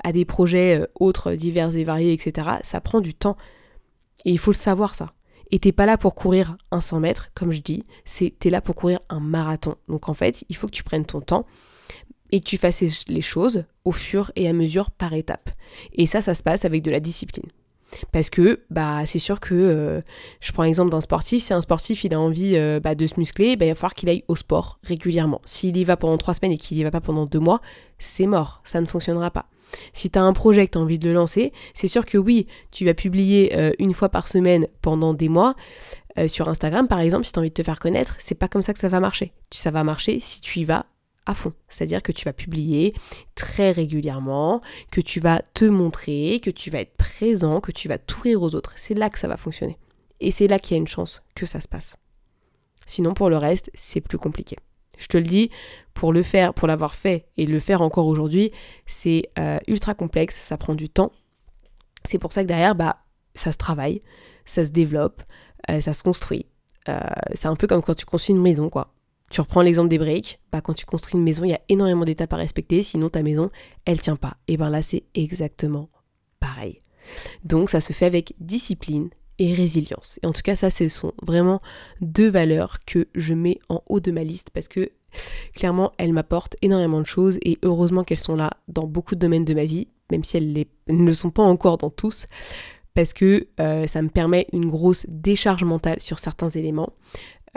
a 0.04 0.14
des 0.14 0.24
projets 0.24 0.80
euh, 0.80 0.88
autres, 1.00 1.34
divers 1.34 1.76
et 1.76 1.84
variés, 1.84 2.14
etc., 2.14 2.48
ça 2.64 2.80
prend 2.80 3.02
du 3.02 3.14
temps. 3.14 3.36
Et 4.24 4.32
il 4.32 4.38
faut 4.38 4.52
le 4.52 4.56
savoir 4.56 4.96
ça. 4.96 5.14
Et 5.52 5.60
t'es 5.60 5.74
pas 5.74 5.86
là 5.86 5.98
pour 5.98 6.16
courir 6.16 6.56
un 6.72 6.80
100 6.80 7.02
mètres, 7.02 7.30
comme 7.36 7.52
je 7.52 7.62
dis, 7.62 7.84
t'es 8.40 8.50
là 8.50 8.62
pour 8.62 8.76
courir 8.76 9.00
un 9.10 9.20
marathon. 9.20 9.76
Donc 9.90 10.08
en 10.08 10.14
fait, 10.14 10.46
il 10.48 10.56
faut 10.56 10.68
que 10.68 10.72
tu 10.72 10.84
prennes 10.84 11.06
ton 11.06 11.20
temps 11.20 11.46
et 12.32 12.40
que 12.40 12.46
tu 12.46 12.58
fasses 12.58 13.06
les 13.08 13.22
choses 13.22 13.66
au 13.84 13.92
fur 13.92 14.32
et 14.38 14.48
à 14.48 14.54
mesure 14.54 14.92
par 14.92 15.12
étapes. 15.14 15.50
Et 15.94 16.06
ça, 16.06 16.22
ça 16.22 16.34
se 16.36 16.44
passe 16.44 16.64
avec 16.64 16.82
de 16.84 16.92
la 16.92 17.02
discipline. 17.02 17.50
Parce 18.12 18.30
que 18.30 18.62
bah 18.70 19.06
c'est 19.06 19.20
sûr 19.20 19.40
que 19.40 19.54
euh, 19.54 20.02
je 20.40 20.52
prends 20.52 20.64
l'exemple 20.64 20.92
d'un 20.92 21.02
sportif, 21.02 21.44
si 21.44 21.54
un 21.54 21.62
sportif 21.62 22.04
il 22.04 22.14
a 22.14 22.20
envie 22.20 22.56
euh, 22.56 22.80
bah, 22.80 22.96
de 22.96 23.06
se 23.06 23.16
muscler, 23.18 23.56
bah, 23.56 23.66
il 23.66 23.70
va 23.70 23.76
falloir 23.76 23.94
qu'il 23.94 24.10
aille 24.10 24.24
au 24.28 24.36
sport 24.36 24.80
régulièrement. 24.84 25.42
S'il 25.46 25.78
y 25.78 25.84
va 25.84 25.98
pendant 25.98 26.18
trois 26.18 26.34
semaines 26.34 26.52
et 26.52 26.58
qu'il 26.58 26.78
y 26.78 26.84
va 26.84 26.92
pas 26.92 27.02
pendant 27.02 27.26
deux 27.26 27.40
mois, 27.40 27.62
c'est 28.00 28.28
mort, 28.28 28.62
ça 28.64 28.82
ne 28.82 28.86
fonctionnera 28.86 29.32
pas. 29.32 29.46
Si 29.94 30.10
tu 30.10 30.20
as 30.20 30.24
un 30.24 30.34
projet 30.34 30.68
que 30.68 30.72
tu 30.72 30.78
as 30.78 30.82
envie 30.82 31.00
de 31.00 31.08
le 31.08 31.14
lancer, 31.14 31.54
c'est 31.74 31.88
sûr 31.88 32.06
que 32.06 32.18
oui, 32.18 32.48
tu 32.72 32.84
vas 32.86 32.94
publier 32.94 33.56
euh, 33.56 33.72
une 33.80 33.94
fois 33.94 34.10
par 34.10 34.28
semaine 34.28 34.68
pendant 34.82 35.14
des 35.14 35.30
mois. 35.30 35.56
sur 36.28 36.50
Instagram, 36.50 36.90
par 36.90 37.00
exemple, 37.00 37.26
si 37.26 37.32
tu 37.32 37.40
as 37.40 37.42
envie 37.42 37.50
de 37.50 37.54
te 37.54 37.64
faire 37.64 37.80
connaître, 37.80 38.16
c'est 38.20 38.36
pas 38.36 38.50
comme 38.50 38.62
ça 38.62 38.74
que 38.74 38.80
ça 38.80 38.90
va 38.90 39.00
marcher. 39.00 39.32
Ça 39.50 39.72
va 39.72 39.86
marcher 39.86 40.20
si 40.20 40.42
tu 40.42 40.60
y 40.60 40.66
vas 40.66 40.86
à 41.26 41.34
fond. 41.34 41.54
C'est-à-dire 41.68 42.02
que 42.02 42.12
tu 42.12 42.26
vas 42.26 42.34
publier 42.34 42.94
très 43.36 43.72
régulièrement, 43.72 44.62
que 44.90 45.02
tu 45.02 45.20
vas 45.20 45.42
te 45.54 45.66
montrer, 45.66 46.40
que 46.42 46.50
tu 46.50 46.70
vas 46.70 46.82
être 46.82 46.96
présent, 46.98 47.62
que 47.62 47.72
tu 47.72 47.88
vas 47.88 47.98
t'ouvrir 47.98 48.42
aux 48.42 48.56
autres. 48.56 48.74
C'est 48.76 48.94
là 48.94 49.10
que 49.10 49.20
ça 49.20 49.28
va 49.28 49.38
fonctionner. 49.38 49.78
Et 50.20 50.32
c'est 50.32 50.48
là 50.48 50.60
qu'il 50.60 50.76
y 50.76 50.80
a 50.80 50.82
une 50.82 50.88
chance 50.88 51.24
que 51.36 51.46
ça 51.46 51.62
se 51.62 51.68
passe. 51.68 51.96
Sinon, 52.86 53.14
pour 53.14 53.30
le 53.30 53.38
reste, 53.38 53.72
c'est 53.74 54.02
plus 54.02 54.18
compliqué. 54.18 54.58
Je 54.98 55.08
te 55.08 55.18
le 55.18 55.24
dis, 55.24 55.50
pour 55.94 56.14
le 56.14 56.24
faire, 56.24 56.54
pour 56.54 56.68
l'avoir 56.68 56.94
fait 56.94 57.28
et 57.38 57.46
le 57.46 57.60
faire 57.60 57.82
encore 57.82 58.06
aujourd'hui, 58.06 58.52
c'est 58.86 59.30
euh, 59.40 59.58
ultra 59.68 59.96
complexe, 59.96 60.36
ça 60.36 60.58
prend 60.58 60.76
du 60.76 60.90
temps. 60.90 61.12
C'est 62.06 62.20
pour 62.20 62.34
ça 62.34 62.44
que 62.44 62.48
derrière, 62.48 62.76
bah, 62.76 62.98
ça 63.34 63.52
se 63.52 63.58
travaille, 63.58 64.02
ça 64.46 64.64
se 64.64 64.72
développe, 64.72 65.24
euh, 65.70 65.82
ça 65.82 65.94
se 65.94 66.04
construit. 66.04 66.46
Euh, 66.90 67.00
c'est 67.34 67.48
un 67.48 67.56
peu 67.56 67.68
comme 67.68 67.82
quand 67.82 67.96
tu 67.96 68.06
construis 68.06 68.36
une 68.36 68.42
maison, 68.42 68.70
quoi. 68.70 68.94
Tu 69.32 69.40
reprends 69.40 69.62
l'exemple 69.62 69.88
des 69.88 69.98
briques, 69.98 70.42
bah 70.52 70.60
quand 70.60 70.74
tu 70.74 70.86
construis 70.86 71.18
une 71.18 71.24
maison, 71.24 71.46
il 71.46 71.52
y 71.52 71.54
a 71.54 71.62
énormément 71.70 72.04
d'étapes 72.04 72.34
à 72.34 72.36
respecter, 72.36 72.84
sinon 72.84 73.10
ta 73.10 73.24
maison, 73.24 73.50
elle 73.86 74.02
tient 74.02 74.18
pas. 74.18 74.36
Et 74.50 74.58
ben 74.58 74.70
là, 74.70 74.82
c'est 74.82 75.04
exactement 75.16 75.88
pareil. 76.42 76.82
Donc 77.46 77.70
ça 77.70 77.80
se 77.80 77.94
fait 77.94 78.06
avec 78.06 78.34
discipline 78.40 79.10
et 79.40 79.54
résilience. 79.54 80.20
Et 80.22 80.28
en 80.28 80.34
tout 80.34 80.42
cas, 80.42 80.58
ça, 80.58 80.70
ce 80.70 80.90
sont 80.90 81.14
vraiment 81.24 81.62
deux 82.02 82.30
valeurs 82.30 82.80
que 82.86 83.08
je 83.16 83.34
mets 83.34 83.60
en 83.70 83.82
haut 83.88 84.02
de 84.02 84.12
ma 84.12 84.26
liste 84.26 84.50
parce 84.50 84.68
que 84.68 84.92
clairement, 85.54 85.94
elles 85.98 86.12
m'apportent 86.12 86.58
énormément 86.62 87.00
de 87.00 87.06
choses 87.06 87.40
et 87.42 87.58
heureusement 87.64 88.04
qu'elles 88.04 88.18
sont 88.18 88.36
là 88.36 88.52
dans 88.68 88.86
beaucoup 88.86 89.16
de 89.16 89.22
domaines 89.22 89.46
de 89.46 89.54
ma 89.54 89.64
vie, 89.64 89.88
même 90.12 90.26
si 90.26 90.36
elles, 90.36 90.66
ne 90.90 91.06
le 91.06 91.14
sont 91.14 91.32
pas 91.32 91.44
encore 91.44 91.78
dans 91.78 91.90
tous 91.90 92.28
parce 92.94 93.14
que 93.14 93.48
euh, 93.62 93.88
ça 93.88 94.02
me 94.02 94.10
permet 94.10 94.48
une 94.52 94.68
grosse 94.68 95.06
décharge 95.08 95.64
mentale 95.64 96.02
sur 96.02 96.20
certains 96.20 96.50
éléments. 96.50 96.94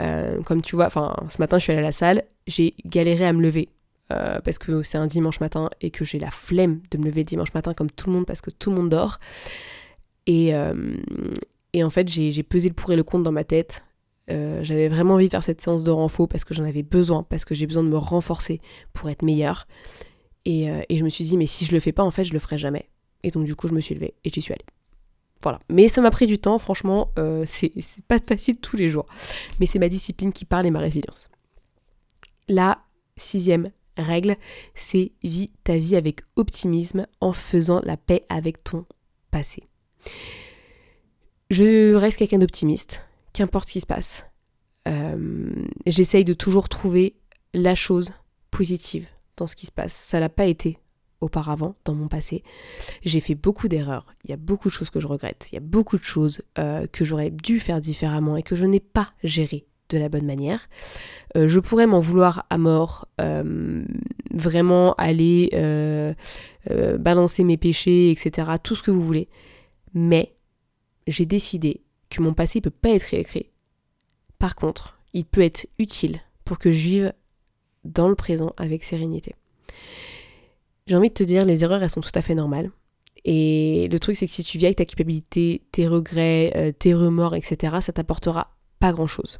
Euh, 0.01 0.41
comme 0.43 0.61
tu 0.61 0.75
vois, 0.75 0.87
enfin, 0.87 1.15
ce 1.29 1.37
matin, 1.39 1.57
je 1.57 1.63
suis 1.63 1.71
allée 1.71 1.81
à 1.81 1.85
la 1.85 1.91
salle, 1.91 2.23
j'ai 2.47 2.75
galéré 2.85 3.25
à 3.25 3.33
me 3.33 3.41
lever. 3.41 3.69
Euh, 4.11 4.39
parce 4.41 4.59
que 4.59 4.83
c'est 4.83 4.99
un 4.99 5.07
dimanche 5.07 5.39
matin 5.39 5.71
et 5.81 5.89
que 5.89 6.05
j'ai 6.05 6.19
la 6.19 6.29
flemme 6.29 6.81
de 6.91 6.99
me 6.99 7.05
lever 7.05 7.23
dimanche 7.23 7.51
matin 7.55 7.73
comme 7.73 7.89
tout 7.89 8.07
le 8.07 8.15
monde 8.15 8.27
parce 8.27 8.39
que 8.39 8.51
tout 8.51 8.69
le 8.69 8.75
monde 8.75 8.89
dort. 8.89 9.19
Et, 10.27 10.53
euh, 10.53 10.95
en 11.75 11.89
fait, 11.89 12.07
j'ai 12.07 12.43
pesé 12.43 12.69
le 12.69 12.75
pour 12.75 12.91
et 12.91 12.95
le 12.95 13.03
contre 13.03 13.23
dans 13.23 13.31
ma 13.31 13.43
tête. 13.43 13.83
J'avais 14.27 14.87
vraiment 14.87 15.15
envie 15.15 15.25
de 15.25 15.31
faire 15.31 15.43
cette 15.43 15.61
séance 15.61 15.83
de 15.83 15.91
renfort 15.91 16.27
parce 16.27 16.45
que 16.45 16.53
j'en 16.53 16.63
avais 16.63 16.83
besoin, 16.83 17.23
parce 17.23 17.45
que 17.45 17.53
j'ai 17.53 17.67
besoin 17.67 17.83
de 17.83 17.89
me 17.89 17.97
renforcer 17.97 18.61
pour 18.93 19.09
être 19.09 19.23
meilleure. 19.23 19.67
Et, 20.45 20.67
et, 20.89 20.97
je 20.97 21.03
me 21.03 21.09
suis 21.09 21.25
dit, 21.25 21.37
mais 21.37 21.47
si 21.47 21.65
je 21.65 21.73
le 21.73 21.79
fais 21.79 21.91
pas, 21.91 22.03
en 22.03 22.11
fait, 22.11 22.23
je 22.23 22.33
le 22.33 22.39
ferai 22.39 22.57
jamais. 22.57 22.89
Et 23.23 23.29
donc, 23.29 23.43
du 23.43 23.55
coup, 23.55 23.67
je 23.67 23.73
me 23.73 23.81
suis 23.81 23.93
levée 23.93 24.13
et 24.23 24.29
j'y 24.29 24.41
suis 24.41 24.53
allée. 24.53 24.65
Voilà. 25.45 25.59
Mais 25.69 25.89
ça 25.89 26.01
m'a 26.01 26.09
pris 26.09 26.25
du 26.25 26.39
temps, 26.39 26.57
franchement, 26.57 27.11
euh, 27.19 27.43
c'est 27.45 27.71
pas 28.07 28.17
facile 28.17 28.57
tous 28.57 28.77
les 28.77 28.89
jours. 28.89 29.05
Mais 29.59 29.67
c'est 29.67 29.77
ma 29.77 29.89
discipline 29.89 30.33
qui 30.33 30.43
parle 30.43 30.65
et 30.65 30.71
ma 30.71 30.79
résilience. 30.79 31.29
La 32.47 32.79
sixième 33.15 33.69
règle, 33.95 34.37
c'est 34.73 35.11
vis 35.23 35.51
ta 35.63 35.77
vie 35.77 35.95
avec 35.95 36.21
optimisme 36.35 37.05
en 37.21 37.31
faisant 37.31 37.79
la 37.83 37.95
paix 37.95 38.25
avec 38.27 38.63
ton 38.63 38.87
passé. 39.29 39.69
Je 41.51 41.93
reste 41.93 42.17
quelqu'un 42.17 42.39
d'optimiste, 42.39 43.05
qu'importe 43.31 43.67
ce 43.67 43.73
qui 43.73 43.81
se 43.81 43.85
passe. 43.85 44.25
Euh, 44.87 45.67
j'essaye 45.85 46.25
de 46.25 46.33
toujours 46.33 46.69
trouver 46.69 47.17
la 47.53 47.75
chose 47.75 48.13
positive 48.49 49.05
dans 49.37 49.45
ce 49.45 49.55
qui 49.55 49.67
se 49.67 49.71
passe. 49.71 49.93
Ça 49.93 50.19
l'a 50.19 50.29
pas 50.29 50.45
été 50.47 50.79
auparavant 51.25 51.75
dans 51.85 51.95
mon 51.95 52.07
passé. 52.07 52.43
J'ai 53.03 53.19
fait 53.19 53.35
beaucoup 53.35 53.67
d'erreurs, 53.67 54.13
il 54.23 54.29
y 54.29 54.33
a 54.33 54.37
beaucoup 54.37 54.69
de 54.69 54.73
choses 54.73 54.89
que 54.89 54.99
je 54.99 55.07
regrette, 55.07 55.49
il 55.51 55.55
y 55.55 55.57
a 55.57 55.61
beaucoup 55.61 55.97
de 55.97 56.03
choses 56.03 56.41
euh, 56.57 56.87
que 56.87 57.03
j'aurais 57.03 57.31
dû 57.31 57.59
faire 57.59 57.81
différemment 57.81 58.37
et 58.37 58.43
que 58.43 58.55
je 58.55 58.65
n'ai 58.65 58.79
pas 58.79 59.11
géré 59.23 59.65
de 59.89 59.97
la 59.97 60.09
bonne 60.09 60.25
manière. 60.25 60.67
Euh, 61.35 61.47
je 61.47 61.59
pourrais 61.59 61.87
m'en 61.87 61.99
vouloir 61.99 62.45
à 62.49 62.57
mort, 62.57 63.07
euh, 63.21 63.83
vraiment 64.33 64.93
aller 64.95 65.49
balancer 66.99 67.43
mes 67.43 67.57
péchés, 67.57 68.09
etc., 68.11 68.53
tout 68.63 68.75
ce 68.75 68.83
que 68.83 68.91
vous 68.91 69.05
voulez. 69.05 69.27
Mais 69.93 70.35
j'ai 71.07 71.25
décidé 71.25 71.83
que 72.09 72.21
mon 72.21 72.33
passé 72.33 72.59
ne 72.59 72.63
peut 72.63 72.69
pas 72.69 72.89
être 72.89 73.03
réécrit. 73.03 73.51
Par 74.39 74.55
contre, 74.55 74.97
il 75.13 75.25
peut 75.25 75.41
être 75.41 75.67
utile 75.79 76.21
pour 76.43 76.59
que 76.59 76.71
je 76.71 76.79
vive 76.79 77.13
dans 77.83 78.09
le 78.09 78.15
présent 78.15 78.53
avec 78.57 78.83
sérénité. 78.83 79.35
J'ai 80.87 80.95
envie 80.95 81.09
de 81.09 81.13
te 81.15 81.23
dire, 81.23 81.45
les 81.45 81.63
erreurs, 81.63 81.81
elles 81.81 81.89
sont 81.89 82.01
tout 82.01 82.11
à 82.13 82.21
fait 82.21 82.35
normales. 82.35 82.69
Et 83.23 83.87
le 83.91 83.99
truc, 83.99 84.15
c'est 84.15 84.27
que 84.27 84.31
si 84.31 84.43
tu 84.43 84.59
vis 84.59 84.65
avec 84.65 84.77
ta 84.77 84.85
culpabilité, 84.85 85.63
tes 85.71 85.87
regrets, 85.87 86.53
euh, 86.55 86.71
tes 86.71 86.93
remords, 86.93 87.35
etc., 87.35 87.77
ça 87.81 87.91
t'apportera 87.91 88.55
pas 88.79 88.91
grand-chose. 88.91 89.39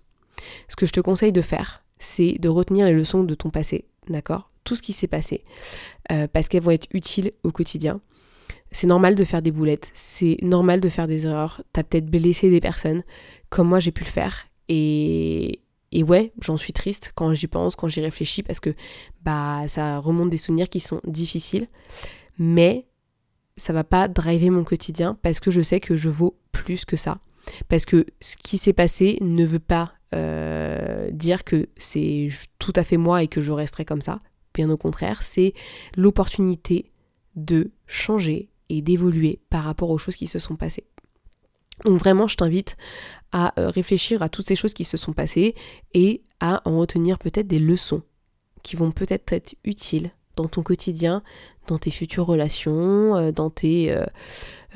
Ce 0.67 0.75
que 0.75 0.87
je 0.87 0.91
te 0.91 0.99
conseille 0.99 1.31
de 1.31 1.41
faire, 1.41 1.83
c'est 1.99 2.33
de 2.39 2.49
retenir 2.49 2.87
les 2.87 2.93
leçons 2.93 3.23
de 3.23 3.35
ton 3.35 3.51
passé, 3.51 3.85
d'accord? 4.09 4.49
Tout 4.63 4.75
ce 4.75 4.81
qui 4.81 4.91
s'est 4.91 5.07
passé, 5.07 5.43
euh, 6.11 6.27
parce 6.27 6.49
qu'elles 6.49 6.63
vont 6.63 6.71
être 6.71 6.87
utiles 6.91 7.31
au 7.43 7.51
quotidien. 7.51 8.01
C'est 8.71 8.87
normal 8.87 9.13
de 9.13 9.23
faire 9.23 9.43
des 9.43 9.51
boulettes, 9.51 9.91
c'est 9.93 10.37
normal 10.41 10.79
de 10.79 10.89
faire 10.89 11.07
des 11.07 11.27
erreurs. 11.27 11.61
T'as 11.71 11.83
peut-être 11.83 12.07
blessé 12.07 12.49
des 12.49 12.59
personnes, 12.59 13.03
comme 13.49 13.67
moi 13.67 13.79
j'ai 13.79 13.91
pu 13.91 14.03
le 14.03 14.09
faire. 14.09 14.47
Et, 14.67 15.59
et 15.95 16.03
ouais, 16.03 16.33
j'en 16.41 16.57
suis 16.57 16.73
triste 16.73 17.13
quand 17.15 17.33
j'y 17.33 17.47
pense, 17.47 17.77
quand 17.77 17.87
j'y 17.87 18.01
réfléchis, 18.01 18.43
parce 18.43 18.59
que 18.59 18.75
bah 19.23 19.61
ça 19.69 19.97
remonte 19.99 20.29
des 20.29 20.35
souvenirs 20.35 20.67
qui 20.67 20.81
sont 20.81 20.99
difficiles. 21.05 21.69
Mais 22.37 22.85
ça 23.55 23.71
va 23.71 23.85
pas 23.85 24.09
driver 24.09 24.49
mon 24.49 24.65
quotidien 24.65 25.17
parce 25.21 25.39
que 25.39 25.51
je 25.51 25.61
sais 25.61 25.79
que 25.79 25.95
je 25.95 26.09
vaux 26.09 26.37
plus 26.51 26.83
que 26.83 26.97
ça. 26.97 27.19
Parce 27.69 27.85
que 27.85 28.05
ce 28.19 28.35
qui 28.35 28.57
s'est 28.57 28.73
passé 28.73 29.17
ne 29.21 29.45
veut 29.45 29.59
pas 29.59 29.93
euh, 30.13 31.09
dire 31.11 31.45
que 31.45 31.69
c'est 31.77 32.27
tout 32.59 32.73
à 32.75 32.83
fait 32.83 32.97
moi 32.97 33.23
et 33.23 33.29
que 33.29 33.39
je 33.39 33.53
resterai 33.53 33.85
comme 33.85 34.01
ça. 34.01 34.19
Bien 34.53 34.69
au 34.69 34.77
contraire, 34.77 35.23
c'est 35.23 35.53
l'opportunité 35.95 36.91
de 37.37 37.71
changer 37.87 38.49
et 38.67 38.81
d'évoluer 38.81 39.39
par 39.49 39.63
rapport 39.63 39.91
aux 39.91 39.97
choses 39.97 40.17
qui 40.17 40.27
se 40.27 40.39
sont 40.39 40.57
passées. 40.57 40.87
Donc 41.83 41.99
vraiment, 41.99 42.27
je 42.27 42.37
t'invite 42.37 42.77
à 43.31 43.59
euh, 43.59 43.69
réfléchir 43.69 44.21
à 44.21 44.29
toutes 44.29 44.47
ces 44.47 44.55
choses 44.55 44.73
qui 44.73 44.85
se 44.85 44.97
sont 44.97 45.13
passées 45.13 45.55
et 45.93 46.21
à 46.39 46.61
en 46.65 46.79
retenir 46.79 47.19
peut-être 47.19 47.47
des 47.47 47.59
leçons 47.59 48.01
qui 48.63 48.75
vont 48.75 48.91
peut-être 48.91 49.33
être 49.33 49.55
utiles 49.63 50.11
dans 50.37 50.47
ton 50.47 50.63
quotidien, 50.63 51.21
dans 51.67 51.77
tes 51.77 51.91
futures 51.91 52.25
relations, 52.25 53.15
euh, 53.15 53.31
dans 53.31 53.49
tes, 53.49 53.91
euh, 53.91 54.05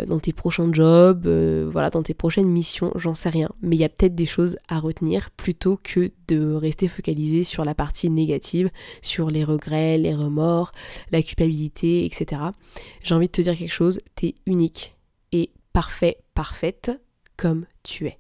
dans 0.05 0.19
tes 0.19 0.33
prochains 0.33 0.71
jobs, 0.73 1.27
voilà, 1.27 1.89
dans 1.89 2.03
tes 2.03 2.13
prochaines 2.13 2.47
missions, 2.47 2.91
j'en 2.95 3.13
sais 3.13 3.29
rien. 3.29 3.49
Mais 3.61 3.75
il 3.75 3.79
y 3.79 3.85
a 3.85 3.89
peut-être 3.89 4.15
des 4.15 4.25
choses 4.25 4.57
à 4.67 4.79
retenir 4.79 5.31
plutôt 5.31 5.79
que 5.81 6.11
de 6.27 6.53
rester 6.53 6.87
focalisé 6.87 7.43
sur 7.43 7.65
la 7.65 7.75
partie 7.75 8.09
négative, 8.09 8.69
sur 9.01 9.29
les 9.29 9.43
regrets, 9.43 9.97
les 9.97 10.13
remords, 10.13 10.71
la 11.11 11.21
culpabilité, 11.21 12.05
etc. 12.05 12.41
J'ai 13.03 13.15
envie 13.15 13.27
de 13.27 13.31
te 13.31 13.41
dire 13.41 13.57
quelque 13.57 13.73
chose, 13.73 14.01
t'es 14.15 14.35
unique 14.45 14.95
et 15.31 15.51
parfait, 15.73 16.17
parfaite 16.39 16.93
comme 17.35 17.65
tu 17.83 18.07
es. 18.07 18.17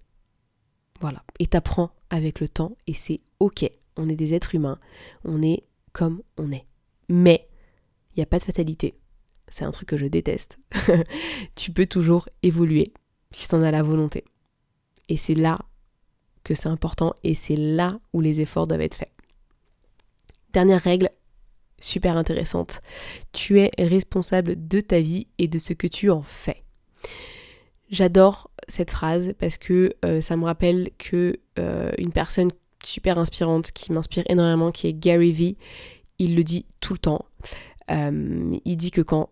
Voilà. 0.99 1.23
Et 1.39 1.47
t'apprends 1.47 1.91
avec 2.09 2.41
le 2.41 2.49
temps 2.49 2.75
et 2.85 2.93
c'est 2.93 3.21
ok. 3.39 3.63
On 3.95 4.09
est 4.09 4.17
des 4.17 4.33
êtres 4.33 4.55
humains. 4.55 4.77
On 5.23 5.41
est 5.41 5.63
comme 5.93 6.21
on 6.35 6.51
est. 6.51 6.65
Mais 7.07 7.47
il 8.11 8.15
n'y 8.19 8.23
a 8.23 8.25
pas 8.25 8.37
de 8.37 8.43
fatalité. 8.43 8.99
C'est 9.47 9.63
un 9.63 9.71
truc 9.71 9.87
que 9.87 9.95
je 9.95 10.05
déteste. 10.05 10.59
tu 11.55 11.71
peux 11.71 11.85
toujours 11.85 12.27
évoluer 12.43 12.91
si 13.31 13.47
en 13.55 13.63
as 13.63 13.71
la 13.71 13.83
volonté. 13.83 14.25
Et 15.07 15.15
c'est 15.15 15.33
là 15.33 15.57
que 16.43 16.55
c'est 16.55 16.67
important 16.67 17.15
et 17.23 17.35
c'est 17.35 17.55
là 17.55 18.01
où 18.11 18.19
les 18.19 18.41
efforts 18.41 18.67
doivent 18.67 18.81
être 18.81 18.95
faits. 18.95 19.13
Dernière 20.51 20.81
règle, 20.81 21.09
super 21.79 22.17
intéressante. 22.17 22.81
Tu 23.31 23.61
es 23.61 23.71
responsable 23.77 24.67
de 24.67 24.81
ta 24.81 24.99
vie 24.99 25.27
et 25.37 25.47
de 25.47 25.57
ce 25.57 25.71
que 25.71 25.87
tu 25.87 26.09
en 26.09 26.21
fais. 26.21 26.65
J'adore 27.89 28.51
cette 28.67 28.91
phrase 28.91 29.33
parce 29.39 29.57
que 29.57 29.95
euh, 30.05 30.21
ça 30.21 30.37
me 30.37 30.45
rappelle 30.45 30.91
que 30.97 31.39
euh, 31.57 31.91
une 31.97 32.11
personne 32.11 32.51
super 32.83 33.17
inspirante 33.17 33.71
qui 33.71 33.91
m'inspire 33.91 34.23
énormément, 34.29 34.71
qui 34.71 34.87
est 34.87 34.93
Gary 34.93 35.31
Vee, 35.31 35.57
il 36.19 36.35
le 36.35 36.43
dit 36.43 36.65
tout 36.79 36.93
le 36.93 36.99
temps. 36.99 37.25
Euh, 37.91 38.55
il 38.65 38.77
dit 38.77 38.91
que 38.91 39.01
quand 39.01 39.29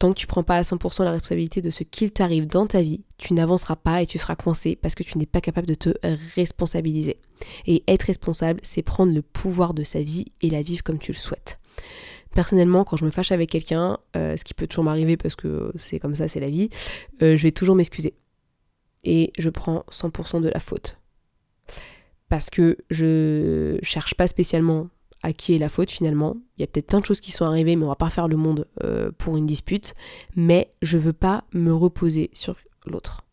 Tant 0.00 0.12
que 0.12 0.18
tu 0.18 0.26
prends 0.26 0.42
pas 0.42 0.56
à 0.56 0.62
100% 0.62 1.04
la 1.04 1.12
responsabilité 1.12 1.62
de 1.62 1.70
ce 1.70 1.84
qu'il 1.84 2.10
t'arrive 2.10 2.48
dans 2.48 2.66
ta 2.66 2.82
vie, 2.82 3.04
tu 3.16 3.32
n'avanceras 3.32 3.76
pas 3.76 4.02
et 4.02 4.06
tu 4.06 4.18
seras 4.18 4.34
coincé 4.34 4.74
parce 4.74 4.96
que 4.96 5.04
tu 5.04 5.16
n'es 5.18 5.24
pas 5.24 5.40
capable 5.40 5.68
de 5.68 5.74
te 5.74 5.90
responsabiliser. 6.34 7.20
Et 7.66 7.84
être 7.86 8.02
responsable, 8.02 8.58
c'est 8.64 8.82
prendre 8.82 9.14
le 9.14 9.22
pouvoir 9.22 9.72
de 9.72 9.84
sa 9.84 10.02
vie 10.02 10.26
et 10.42 10.50
la 10.50 10.62
vivre 10.62 10.82
comme 10.82 10.98
tu 10.98 11.12
le 11.12 11.16
souhaites. 11.16 11.60
Personnellement, 12.34 12.84
quand 12.84 12.96
je 12.96 13.04
me 13.04 13.10
fâche 13.10 13.32
avec 13.32 13.48
quelqu'un, 13.48 13.98
euh, 14.16 14.36
ce 14.36 14.44
qui 14.44 14.54
peut 14.54 14.66
toujours 14.66 14.84
m'arriver 14.84 15.16
parce 15.16 15.36
que 15.36 15.72
c'est 15.76 16.00
comme 16.00 16.16
ça, 16.16 16.26
c'est 16.26 16.40
la 16.40 16.48
vie, 16.48 16.68
euh, 17.22 17.36
je 17.36 17.42
vais 17.44 17.52
toujours 17.52 17.76
m'excuser. 17.76 18.14
Et 19.04 19.32
je 19.38 19.50
prends 19.50 19.84
100% 19.90 20.40
de 20.40 20.48
la 20.48 20.60
faute. 20.60 21.00
Parce 22.28 22.50
que 22.50 22.78
je 22.90 23.78
cherche 23.82 24.14
pas 24.14 24.26
spécialement 24.26 24.88
à 25.22 25.32
qui 25.32 25.54
est 25.54 25.58
la 25.58 25.68
faute 25.68 25.90
finalement. 25.90 26.36
Il 26.56 26.62
y 26.62 26.64
a 26.64 26.66
peut-être 26.66 26.88
plein 26.88 27.00
de 27.00 27.06
choses 27.06 27.20
qui 27.20 27.30
sont 27.30 27.44
arrivées, 27.44 27.76
mais 27.76 27.84
on 27.84 27.88
va 27.88 27.96
pas 27.96 28.10
faire 28.10 28.28
le 28.28 28.36
monde 28.36 28.66
euh, 28.82 29.12
pour 29.16 29.36
une 29.36 29.46
dispute. 29.46 29.94
Mais 30.34 30.72
je 30.82 30.98
veux 30.98 31.12
pas 31.12 31.44
me 31.52 31.72
reposer 31.72 32.30
sur 32.32 32.56
l'autre. 32.84 33.24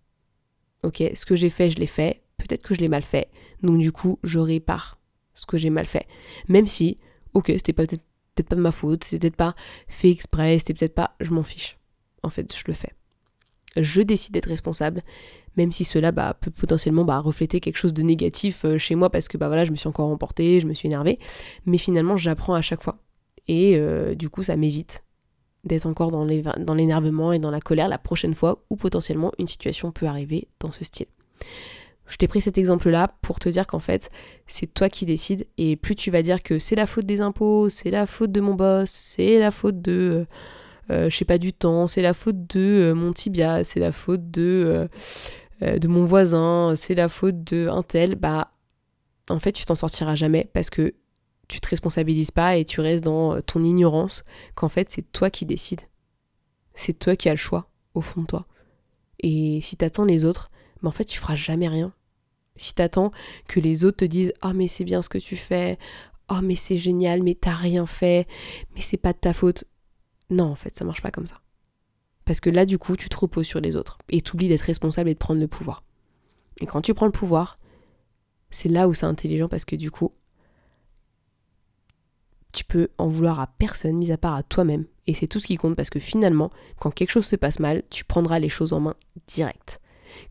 Ok, 0.84 1.04
ce 1.14 1.26
que 1.26 1.36
j'ai 1.36 1.50
fait, 1.50 1.70
je 1.70 1.78
l'ai 1.78 1.88
fait. 1.88 2.22
Peut-être 2.38 2.64
que 2.64 2.74
je 2.76 2.80
l'ai 2.80 2.88
mal 2.88 3.04
fait. 3.04 3.30
Donc 3.64 3.80
du 3.80 3.92
coup, 3.92 4.20
je 4.24 4.40
répare 4.40 5.00
ce 5.34 5.46
que 5.46 5.58
j'ai 5.58 5.70
mal 5.70 5.86
fait. 5.86 6.08
Même 6.48 6.68
si, 6.68 6.98
ok, 7.34 7.48
c'était 7.48 7.74
peut-être 7.74 8.04
peut 8.44 8.50
pas 8.50 8.56
de 8.56 8.62
ma 8.62 8.72
faute, 8.72 9.04
c'était 9.04 9.30
peut-être 9.30 9.36
pas 9.38 9.56
fait 9.88 10.10
exprès, 10.10 10.60
c'était 10.60 10.74
peut-être 10.74 10.96
pas. 10.96 11.16
Je 11.20 11.34
m'en 11.34 11.44
fiche. 11.44 11.78
En 12.24 12.30
fait, 12.30 12.56
je 12.56 12.64
le 12.68 12.74
fais. 12.74 12.94
Je 13.78 14.02
décide 14.02 14.34
d'être 14.34 14.50
responsable, 14.50 15.02
même 15.56 15.72
si 15.72 15.86
cela 15.86 16.12
bah, 16.12 16.36
peut 16.40 16.52
potentiellement 16.52 17.06
bah, 17.06 17.20
refléter 17.20 17.60
quelque 17.60 17.78
chose 17.78 17.94
de 17.94 18.02
négatif 18.02 18.66
euh, 18.66 18.78
chez 18.78 18.96
moi 18.96 19.10
parce 19.10 19.28
que 19.28 19.38
bah 19.38 19.48
voilà, 19.48 19.64
je 19.64 19.72
me 19.72 19.78
suis 19.78 19.88
encore 19.88 20.10
emportée, 20.10 20.60
je 20.60 20.68
me 20.68 20.74
suis 20.74 20.88
énervée, 20.88 21.18
mais 21.66 21.78
finalement 21.78 22.18
j'apprends 22.18 22.54
à 22.54 22.62
chaque 22.62 22.84
fois. 22.84 22.98
Et 23.48 23.78
euh, 23.78 24.14
du 24.14 24.30
coup 24.30 24.44
ça 24.44 24.58
m'évite 24.58 25.04
d'être 25.64 25.86
encore 25.86 26.12
dans 26.12 26.74
l'énervement 26.74 27.32
et 27.34 27.40
dans 27.40 27.52
la 27.52 27.62
colère 27.62 27.88
la 27.88 27.98
prochaine 27.98 28.34
fois 28.34 28.64
où 28.70 28.76
potentiellement 28.76 29.32
une 29.38 29.48
situation 29.48 29.92
peut 29.92 30.08
arriver 30.08 30.48
dans 30.60 30.72
ce 30.72 30.84
style. 30.84 31.08
Je 32.12 32.18
t'ai 32.18 32.28
pris 32.28 32.42
cet 32.42 32.58
exemple-là 32.58 33.08
pour 33.22 33.40
te 33.40 33.48
dire 33.48 33.66
qu'en 33.66 33.80
fait, 33.80 34.12
c'est 34.46 34.68
toi 34.68 34.90
qui 34.90 35.06
décides 35.06 35.48
et 35.58 35.78
plus 35.78 35.96
tu 35.96 36.12
vas 36.12 36.22
dire 36.22 36.44
que 36.44 36.60
c'est 36.60 36.76
la 36.76 36.86
faute 36.86 37.06
des 37.06 37.22
impôts, 37.22 37.70
c'est 37.70 37.90
la 37.90 38.06
faute 38.06 38.34
de 38.34 38.42
mon 38.42 38.54
boss, 38.54 38.90
c'est 38.90 39.40
la 39.40 39.50
faute 39.50 39.82
de 39.82 40.28
euh, 40.90 41.10
je 41.10 41.16
sais 41.16 41.24
pas 41.24 41.38
du 41.38 41.54
temps, 41.54 41.88
c'est 41.88 42.02
la 42.02 42.14
faute 42.14 42.54
de 42.54 42.92
mon 42.94 43.14
tibia, 43.14 43.64
c'est 43.64 43.80
la 43.80 43.94
faute 43.94 44.30
de 44.30 44.90
euh, 45.64 45.80
de 45.80 45.88
mon 45.88 46.04
voisin, 46.04 46.74
c'est 46.76 46.96
la 46.96 47.08
faute 47.08 47.46
de 47.46 47.70
un 47.70 47.82
tel, 47.82 48.16
bah 48.16 48.52
en 49.30 49.40
fait 49.40 49.54
tu 49.54 49.64
t'en 49.64 49.76
sortiras 49.76 50.16
jamais 50.16 50.50
parce 50.54 50.70
que 50.70 50.94
tu 51.48 51.62
te 51.62 51.70
responsabilises 51.70 52.32
pas 52.32 52.58
et 52.58 52.66
tu 52.66 52.82
restes 52.82 53.06
dans 53.06 53.36
euh, 53.36 53.42
ton 53.42 53.64
ignorance 53.64 54.26
qu'en 54.56 54.68
fait 54.68 54.90
c'est 54.90 55.10
toi 55.14 55.30
qui 55.30 55.46
décides. 55.46 55.82
C'est 56.74 57.00
toi 57.00 57.16
qui 57.16 57.30
as 57.30 57.34
le 57.34 57.38
choix 57.38 57.70
au 57.94 58.02
fond 58.02 58.24
de 58.24 58.28
toi. 58.28 58.48
Et 59.20 59.62
si 59.62 59.78
t'attends 59.78 60.04
les 60.04 60.26
autres, 60.26 60.52
bah 60.82 60.90
en 60.90 60.92
fait 60.92 61.06
tu 61.06 61.18
feras 61.18 61.38
jamais 61.38 61.70
rien. 61.70 61.94
Si 62.62 62.76
t'attends 62.76 63.12
que 63.48 63.60
les 63.60 63.84
autres 63.84 63.98
te 63.98 64.06
disent 64.06 64.34
"Oh 64.44 64.52
mais 64.54 64.68
c'est 64.68 64.84
bien 64.84 65.02
ce 65.02 65.10
que 65.10 65.18
tu 65.18 65.36
fais. 65.36 65.80
Oh 66.30 66.40
mais 66.44 66.56
c'est 66.56 66.78
génial, 66.78 67.24
mais 67.24 67.36
t'as 67.36 67.56
rien 67.56 67.86
fait, 67.86 68.28
mais 68.76 68.82
c'est 68.82 68.98
pas 68.98 69.14
de 69.14 69.18
ta 69.18 69.34
faute." 69.34 69.64
Non, 70.30 70.46
en 70.46 70.56
fait, 70.56 70.78
ça 70.78 70.86
marche 70.86 71.02
pas 71.02 71.12
comme 71.12 71.28
ça. 71.28 71.42
Parce 72.24 72.40
que 72.40 72.50
là, 72.50 72.66
du 72.66 72.78
coup, 72.78 72.96
tu 72.96 73.10
te 73.10 73.18
reposes 73.18 73.48
sur 73.48 73.60
les 73.60 73.76
autres 73.76 73.98
et 74.10 74.22
t'oublies 74.22 74.48
d'être 74.48 74.62
responsable 74.62 75.10
et 75.10 75.14
de 75.14 75.20
prendre 75.20 75.42
le 75.42 75.48
pouvoir. 75.48 75.84
Et 76.62 76.68
quand 76.68 76.82
tu 76.82 76.94
prends 76.94 77.08
le 77.08 77.12
pouvoir, 77.12 77.60
c'est 78.52 78.70
là 78.70 78.88
où 78.88 78.94
c'est 78.94 79.08
intelligent 79.08 79.50
parce 79.50 79.66
que 79.66 79.76
du 79.76 79.90
coup, 79.90 80.14
tu 82.54 82.64
peux 82.64 82.90
en 82.98 83.08
vouloir 83.08 83.40
à 83.40 83.48
personne, 83.48 83.98
mis 83.98 84.12
à 84.12 84.18
part 84.18 84.36
à 84.36 84.44
toi-même. 84.44 84.86
Et 85.08 85.14
c'est 85.16 85.28
tout 85.28 85.40
ce 85.40 85.48
qui 85.48 85.58
compte 85.58 85.76
parce 85.76 85.90
que 85.90 86.00
finalement, 86.00 86.52
quand 86.80 86.92
quelque 86.92 87.10
chose 87.10 87.26
se 87.26 87.36
passe 87.36 87.60
mal, 87.60 87.82
tu 87.90 88.06
prendras 88.06 88.38
les 88.40 88.50
choses 88.50 88.72
en 88.72 88.80
main 88.82 88.96
direct. 89.26 89.82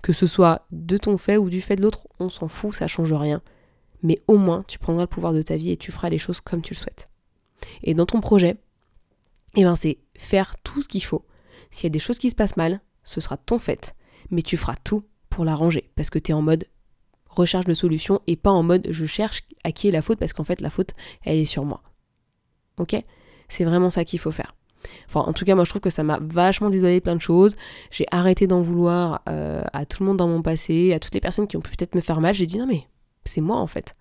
Que 0.03 0.13
ce 0.13 0.27
soit 0.27 0.67
de 0.71 0.97
ton 0.97 1.17
fait 1.17 1.37
ou 1.37 1.51
du 1.51 1.61
fait 1.61 1.77
de 1.77 1.83
l'autre, 1.83 2.07
on 2.19 2.29
s'en 2.31 2.49
fout, 2.49 2.75
ça 2.75 2.87
change 2.87 3.13
rien. 3.13 3.43
Mais 4.03 4.23
au 4.27 4.37
moins, 4.37 4.65
tu 4.67 4.79
prendras 4.79 5.05
le 5.05 5.09
pouvoir 5.09 5.33
de 5.33 5.43
ta 5.43 5.57
vie 5.57 5.71
et 5.71 5.77
tu 5.77 5.93
feras 5.93 6.09
les 6.09 6.19
choses 6.19 6.41
comme 6.41 6.63
tu 6.63 6.75
le 6.75 6.79
souhaites. 6.79 7.11
Et 7.83 7.95
dans 7.95 8.07
ton 8.07 8.21
projet, 8.21 8.57
eh 9.57 9.65
ben 9.65 9.77
c'est 9.77 9.99
faire 10.17 10.55
tout 10.63 10.83
ce 10.83 10.89
qu'il 10.89 11.05
faut 11.05 11.25
s'il 11.71 11.85
y 11.85 11.87
a 11.87 11.91
des 11.91 11.99
choses 11.99 12.19
qui 12.19 12.31
se 12.31 12.35
passent 12.35 12.57
mal, 12.57 12.81
ce 13.05 13.21
sera 13.21 13.37
ton 13.37 13.59
fait, 13.59 13.95
mais 14.31 14.43
tu 14.43 14.57
feras 14.57 14.77
tout 14.85 15.05
pour 15.29 15.45
l'arranger 15.45 15.91
parce 15.95 16.11
que 16.11 16.19
tu 16.19 16.33
es 16.33 16.35
en 16.35 16.43
mode 16.43 16.67
recherche 17.29 17.67
de 17.67 17.75
solution 17.75 18.21
et 18.27 18.37
pas 18.37 18.51
en 18.51 18.63
mode 18.63 18.89
je 18.91 19.07
cherche 19.07 19.43
à 19.63 19.71
qui 19.71 19.89
est 19.89 19.93
la 19.93 20.03
faute 20.03 20.19
parce 20.19 20.33
qu'en 20.33 20.45
fait 20.45 20.61
la 20.61 20.71
faute 20.71 20.95
elle 21.23 21.39
est 21.39 21.45
sur 21.45 21.65
moi. 21.65 21.83
Ok? 22.79 22.97
C'est 23.49 23.65
vraiment 23.65 23.91
ça 23.91 24.05
qu'il 24.05 24.19
faut 24.19 24.33
faire. 24.33 24.55
Enfin, 25.09 25.21
en 25.21 25.33
tout 25.33 25.45
cas, 25.45 25.55
moi 25.55 25.65
je 25.65 25.71
trouve 25.71 25.83
que 25.83 25.91
ça 25.91 26.03
m'a 26.03 26.19
vachement 26.23 26.69
désolé 26.69 27.01
plein 27.01 27.17
de 27.17 27.21
choses. 27.21 27.57
J'ai 27.91 28.07
arrêté 28.11 28.47
d'en 28.47 28.61
vouloir 28.61 29.23
euh, 29.29 29.63
à 29.73 29.85
tout 29.87 30.03
le 30.03 30.09
monde 30.09 30.17
dans 30.17 30.29
mon 30.29 30.43
passé, 30.43 30.93
à 30.93 30.99
toutes 30.99 31.15
les 31.15 31.21
personnes 31.21 31.47
qui 31.47 31.57
ont 31.57 31.61
pu 31.61 31.71
peut-être 31.77 31.95
me 31.95 32.01
faire 32.01 32.21
mal. 32.21 32.35
J'ai 32.35 32.47
dit 32.47 32.59
non, 32.59 32.67
mais 32.67 32.87
c'est 33.25 33.41
moi 33.41 33.57
en 33.57 33.67
fait 33.67 33.95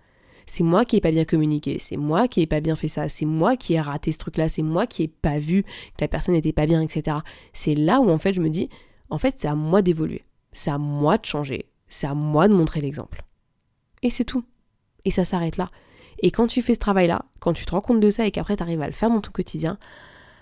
c'est 0.49 0.63
moi 0.63 0.83
qui 0.83 0.97
ai 0.97 1.01
pas 1.01 1.11
bien 1.11 1.25
communiqué, 1.25 1.77
c'est 1.79 1.95
moi 1.95 2.27
qui 2.27 2.41
ai 2.41 2.47
pas 2.47 2.59
bien 2.59 2.75
fait 2.75 2.87
ça, 2.87 3.07
c'est 3.07 3.25
moi 3.25 3.55
qui 3.55 3.75
ai 3.75 3.81
raté 3.81 4.11
ce 4.11 4.17
truc-là, 4.17 4.49
c'est 4.49 4.63
moi 4.63 4.87
qui 4.87 5.03
ai 5.03 5.07
pas 5.07 5.37
vu 5.37 5.63
que 5.63 6.01
la 6.01 6.07
personne 6.07 6.33
n'était 6.33 6.53
pas 6.53 6.65
bien, 6.65 6.81
etc. 6.81 7.17
C'est 7.53 7.75
là 7.75 8.01
où 8.01 8.09
en 8.09 8.17
fait 8.17 8.33
je 8.33 8.41
me 8.41 8.49
dis, 8.49 8.67
en 9.11 9.19
fait 9.19 9.35
c'est 9.37 9.47
à 9.47 9.53
moi 9.53 9.83
d'évoluer, 9.83 10.23
c'est 10.51 10.71
à 10.71 10.79
moi 10.79 11.17
de 11.19 11.25
changer, 11.25 11.69
c'est 11.87 12.07
à 12.07 12.15
moi 12.15 12.47
de 12.47 12.53
montrer 12.53 12.81
l'exemple. 12.81 13.23
Et 14.01 14.09
c'est 14.09 14.23
tout. 14.23 14.43
Et 15.05 15.11
ça 15.11 15.23
s'arrête 15.23 15.57
là. 15.57 15.69
Et 16.21 16.31
quand 16.31 16.47
tu 16.47 16.61
fais 16.61 16.73
ce 16.73 16.79
travail-là, 16.79 17.25
quand 17.39 17.53
tu 17.53 17.65
te 17.65 17.71
rends 17.71 17.81
compte 17.81 17.99
de 17.99 18.09
ça 18.09 18.25
et 18.25 18.31
qu'après 18.31 18.57
tu 18.57 18.63
arrives 18.63 18.81
à 18.81 18.87
le 18.87 18.93
faire 18.93 19.09
dans 19.09 19.21
ton 19.21 19.31
quotidien, 19.31 19.77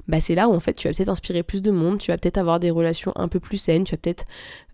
bah 0.07 0.21
c'est 0.21 0.35
là 0.35 0.47
où 0.47 0.53
en 0.53 0.59
fait 0.59 0.73
tu 0.73 0.87
vas 0.87 0.93
peut-être 0.93 1.09
inspirer 1.09 1.43
plus 1.43 1.61
de 1.61 1.71
monde, 1.71 1.99
tu 1.99 2.11
vas 2.11 2.17
peut-être 2.17 2.37
avoir 2.37 2.59
des 2.59 2.71
relations 2.71 3.11
un 3.15 3.27
peu 3.27 3.39
plus 3.39 3.57
saines, 3.57 3.83
tu 3.83 3.91
vas 3.91 3.97
peut-être 3.97 4.25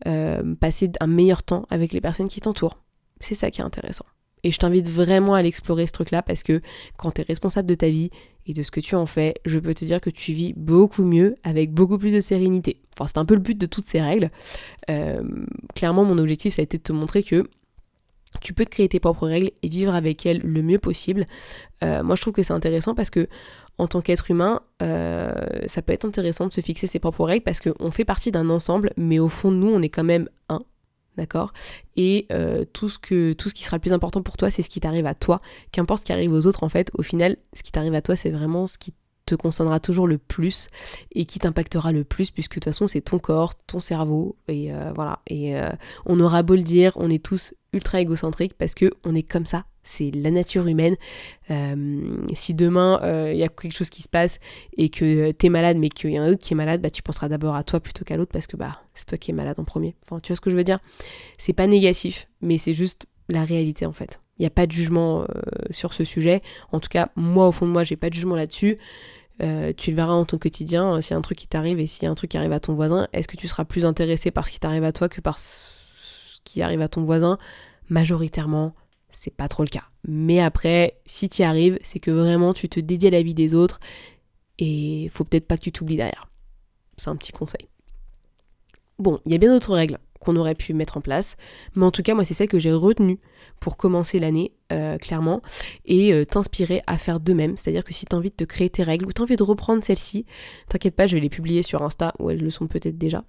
euh, 0.08 0.56
passer 0.56 0.91
un 1.00 1.08
meilleur 1.08 1.43
temps 1.43 1.65
avec 1.69 1.93
les 1.93 2.02
personnes 2.02 2.28
qui 2.28 2.41
t'entourent. 2.41 2.78
C'est 3.19 3.36
ça 3.36 3.52
qui 3.52 3.62
est 3.62 3.63
intéressant. 3.63 4.06
Et 4.43 4.52
je 4.52 4.58
t'invite 4.58 4.89
vraiment 4.89 5.36
à 5.36 5.41
l'explorer 5.41 5.88
ce 5.88 5.93
truc-là 5.93 6.22
parce 6.22 6.43
que 6.43 6.62
quand 6.98 7.12
tu 7.12 7.22
es 7.22 7.24
responsable 7.24 7.67
de 7.67 7.76
ta 7.76 7.88
vie 7.88 8.10
et 8.46 8.54
de 8.54 8.62
ce 8.62 8.72
que 8.72 8.82
tu 8.82 8.96
en 8.96 9.06
fais, 9.06 9.36
je 9.46 9.58
peux 9.58 9.74
te 9.74 9.86
dire 9.86 10.02
que 10.02 10.10
tu 10.10 10.34
vis 10.34 10.54
beaucoup 10.58 11.06
mieux 11.06 11.36
avec 11.43 11.72
beaucoup 11.72 11.98
plus 11.98 12.12
de 12.12 12.19
sérénité. 12.19 12.82
Enfin, 12.93 13.08
c'est 13.08 13.17
un 13.17 13.26
peu 13.26 13.36
le 13.36 13.39
but 13.39 13.58
de 13.58 13.65
toutes 13.65 13.86
ces 13.86 14.02
règles. 14.02 14.30
Euh, 14.89 15.24
clairement, 15.76 16.04
mon 16.04 16.17
objectif, 16.17 16.56
ça 16.56 16.62
a 16.62 16.63
été 16.63 16.78
de 16.78 16.84
te 16.84 16.91
montrer 16.91 17.24
que 17.24 17.50
tu 18.41 18.54
peux 18.54 18.65
te 18.65 18.69
créer 18.69 18.89
tes 18.89 19.00
propres 19.00 19.28
règles 19.28 19.52
et 19.62 19.69
vivre 19.69 19.93
avec 19.93 20.26
elles 20.26 20.39
le 20.39 20.62
mieux 20.62 20.80
possible. 20.80 21.28
Euh, 21.84 22.04
moi, 22.04 22.15
je 22.15 22.22
trouve 22.22 22.34
que 22.34 22.43
c'est 22.43 22.54
intéressant 22.54 22.96
parce 22.96 23.10
que 23.10 23.28
en 23.78 23.88
tant 23.88 24.02
qu'être 24.02 24.30
humain, 24.30 24.62
euh, 24.82 25.34
ça 25.67 25.82
peut 25.82 25.93
être 25.93 26.06
intéressant 26.06 26.48
de 26.48 26.54
se 26.54 26.62
fixer 26.62 26.88
ses 26.88 27.00
propres 27.00 27.26
règles 27.26 27.43
parce 27.43 27.60
qu'on 27.60 27.91
fait 27.91 28.06
partie 28.06 28.32
d'un 28.32 28.50
ensemble, 28.50 28.91
mais 28.98 29.19
au 29.19 29.30
fond 29.30 29.52
nous, 29.52 29.69
on 29.69 29.82
est 29.82 29.89
quand 29.89 30.04
même 30.04 30.30
un 30.50 30.62
d'accord? 31.17 31.54
Et 31.96 32.26
euh, 32.32 32.65
tout, 32.74 32.89
ce 32.89 33.00
que, 33.00 33.34
tout 33.34 33.50
ce 33.50 33.54
qui 33.54 33.63
sera 33.63 33.78
le 33.78 33.82
plus 33.82 33.93
important 33.93 34.22
pour 34.22 34.38
toi, 34.38 34.50
c'est 34.50 34.62
ce 34.62 34.69
qui 34.69 34.80
t'arrive 34.80 35.06
à 35.06 35.13
toi. 35.13 35.41
Qu'importe 35.72 36.02
ce 36.02 36.06
qui 36.06 36.13
arrive 36.13 36.34
aux 36.34 36.48
autres, 36.48 36.63
en 36.63 36.69
fait, 36.69 36.89
au 36.98 37.04
final, 37.04 37.38
ce 37.54 37.63
qui 37.63 37.72
t'arrive 37.72 37.93
à 37.93 38.02
toi, 38.02 38.15
c'est 38.15 38.32
vraiment 38.32 38.67
ce 38.67 38.78
qui 38.78 38.93
te 39.25 39.36
concernera 39.36 39.79
toujours 39.79 40.07
le 40.07 40.17
plus 40.17 40.67
et 41.13 41.25
qui 41.25 41.39
t'impactera 41.39 41.91
le 41.91 42.03
plus 42.03 42.31
puisque 42.31 42.55
de 42.55 42.55
toute 42.55 42.65
façon 42.65 42.88
c'est 42.88 43.01
ton 43.01 43.19
corps, 43.19 43.55
ton 43.55 43.79
cerveau 43.79 44.36
et 44.47 44.73
euh, 44.73 44.91
voilà 44.93 45.19
et 45.27 45.55
euh, 45.55 45.69
on 46.05 46.19
aura 46.19 46.43
beau 46.43 46.55
le 46.55 46.63
dire, 46.63 46.93
on 46.97 47.09
est 47.09 47.23
tous 47.23 47.53
ultra 47.71 48.01
égocentriques 48.01 48.53
parce 48.57 48.75
que 48.75 48.91
on 49.03 49.15
est 49.15 49.23
comme 49.23 49.45
ça 49.45 49.65
c'est 49.86 50.12
la 50.12 50.31
nature 50.31 50.65
humaine. 50.67 50.95
Euh, 51.51 52.15
si 52.33 52.53
demain 52.53 53.01
il 53.31 53.38
y 53.38 53.43
a 53.43 53.49
quelque 53.49 53.75
chose 53.75 53.89
qui 53.89 54.01
se 54.01 54.07
passe 54.07 54.39
et 54.77 54.89
que 54.89 55.31
t'es 55.31 55.49
malade 55.49 55.77
mais 55.77 55.89
qu'il 55.89 56.12
y 56.12 56.17
a 56.17 56.21
un 56.21 56.31
autre 56.31 56.41
qui 56.41 56.53
est 56.53 56.57
malade, 56.57 56.81
bah 56.81 56.89
tu 56.89 57.01
penseras 57.01 57.27
d'abord 57.27 57.55
à 57.55 57.63
toi 57.63 57.79
plutôt 57.79 58.05
qu'à 58.05 58.15
l'autre 58.15 58.31
parce 58.31 58.47
que 58.47 58.55
bah 58.55 58.81
c'est 58.93 59.07
toi 59.07 59.17
qui 59.17 59.31
es 59.31 59.33
malade 59.33 59.59
en 59.59 59.65
premier. 59.65 59.95
Enfin, 60.03 60.19
tu 60.21 60.31
vois 60.31 60.38
ce 60.38 60.41
que 60.41 60.49
je 60.49 60.55
veux 60.55 60.63
dire? 60.63 60.79
C'est 61.38 61.53
pas 61.53 61.67
négatif, 61.67 62.29
mais 62.41 62.57
c'est 62.57 62.73
juste 62.73 63.07
la 63.29 63.43
réalité 63.43 63.86
en 63.86 63.93
fait. 63.93 64.22
N'y 64.43 64.47
a 64.47 64.51
pas 64.51 64.67
de 64.67 64.71
jugement 64.71 65.21
euh, 65.21 65.25
sur 65.71 65.93
ce 65.93 66.03
sujet. 66.03 66.41
En 66.71 66.79
tout 66.79 66.89
cas, 66.89 67.10
moi 67.15 67.47
au 67.47 67.51
fond 67.51 67.65
de 67.65 67.71
moi, 67.71 67.84
j'ai 67.84 67.95
pas 67.95 68.10
de 68.10 68.13
jugement 68.13 68.36
là-dessus. 68.36 68.77
tu 69.39 69.89
le 69.89 69.95
verras 69.95 70.13
en 70.13 70.25
ton 70.25 70.38
quotidien, 70.38 70.99
y 70.99 71.13
a 71.13 71.17
un 71.17 71.21
truc 71.21 71.38
qui 71.38 71.47
t'arrive 71.47 71.79
et 71.79 72.06
a 72.06 72.10
un 72.10 72.15
truc 72.15 72.32
qui 72.32 72.38
arrive 72.38 72.51
à 72.51 72.60
ton 72.60 72.73
voisin, 72.73 73.08
est-ce 73.13 73.27
que 73.27 73.38
tu 73.38 73.47
seras 73.47 73.65
plus 73.65 73.86
intéressé 73.86 74.32
par 74.32 74.45
ce 74.47 74.51
qui 74.51 74.60
t'arrive 74.60 74.84
à 74.84 74.91
toi 74.91 75.10
que 75.10 75.21
par 75.21 75.39
ce 75.39 76.39
qui 76.43 76.62
arrive 76.62 76.82
à 76.82 76.88
ton 76.88 77.03
voisin? 77.03 77.38
Majoritairement, 77.89 78.73
c'est 79.10 79.36
pas 79.36 79.47
trop 79.47 79.63
le 79.63 79.69
cas. 79.69 79.86
Mais 80.06 80.39
après, 80.39 80.99
si 81.06 81.29
tu 81.29 81.41
y 81.41 81.45
arrives, 81.45 81.79
c'est 81.84 81.99
que 81.99 82.12
vraiment 82.12 82.53
tu 82.53 82.67
te 82.67 82.79
dédies 82.79 83.08
à 83.08 83.12
la 83.12 83.21
vie 83.21 83.34
des 83.34 83.53
autres 83.53 83.79
et 84.60 85.08
faut 85.12 85.23
peut-être 85.23 85.47
pas 85.47 85.58
que 85.58 85.63
tu 85.63 85.71
t'oublies 85.71 85.97
derrière. 85.97 86.27
C'est 86.97 87.10
un 87.10 87.15
petit 87.15 87.32
conseil. 87.32 87.67
Bon, 88.99 89.19
il 89.25 89.32
y 89.32 89.36
a 89.36 89.38
bien 89.38 89.51
d'autres 89.51 89.73
règles 89.73 89.97
qu'on 90.23 90.36
aurait 90.36 90.55
pu 90.55 90.73
mettre 90.73 90.97
en 90.97 91.01
place, 91.01 91.36
mais 91.75 91.86
en 91.86 91.91
tout 91.91 92.01
cas, 92.01 92.13
moi, 92.13 92.23
c'est 92.23 92.33
celle 92.33 92.47
que 92.47 92.59
j'ai 92.59 92.73
retenue 92.73 93.19
pour 93.59 93.77
commencer 93.77 94.19
l'année, 94.19 94.51
euh, 94.71 94.97
clairement, 94.97 95.41
et 95.86 96.13
euh, 96.13 96.25
t'inspirer 96.25 96.81
à 96.88 96.97
faire 96.97 97.19
de 97.19 97.33
même. 97.33 97.55
C'est-à-dire 97.57 97.83
que 97.83 97.93
si 97.93 98.05
tu 98.05 98.15
envie 98.15 98.29
de 98.29 98.36
te 98.36 98.43
créer 98.43 98.69
tes 98.69 98.83
règles 98.83 99.05
ou 99.05 99.13
tu 99.13 99.21
envie 99.21 99.36
de 99.36 99.43
reprendre 99.43 99.83
celles-ci, 99.83 100.25
t'inquiète 100.69 100.95
pas, 100.95 101.07
je 101.07 101.15
vais 101.15 101.21
les 101.21 101.29
publier 101.29 101.63
sur 101.63 101.81
Insta, 101.81 102.13
ou 102.19 102.29
elles 102.29 102.41
le 102.41 102.49
sont 102.49 102.67
peut-être 102.67 102.97
déjà. 102.97 103.23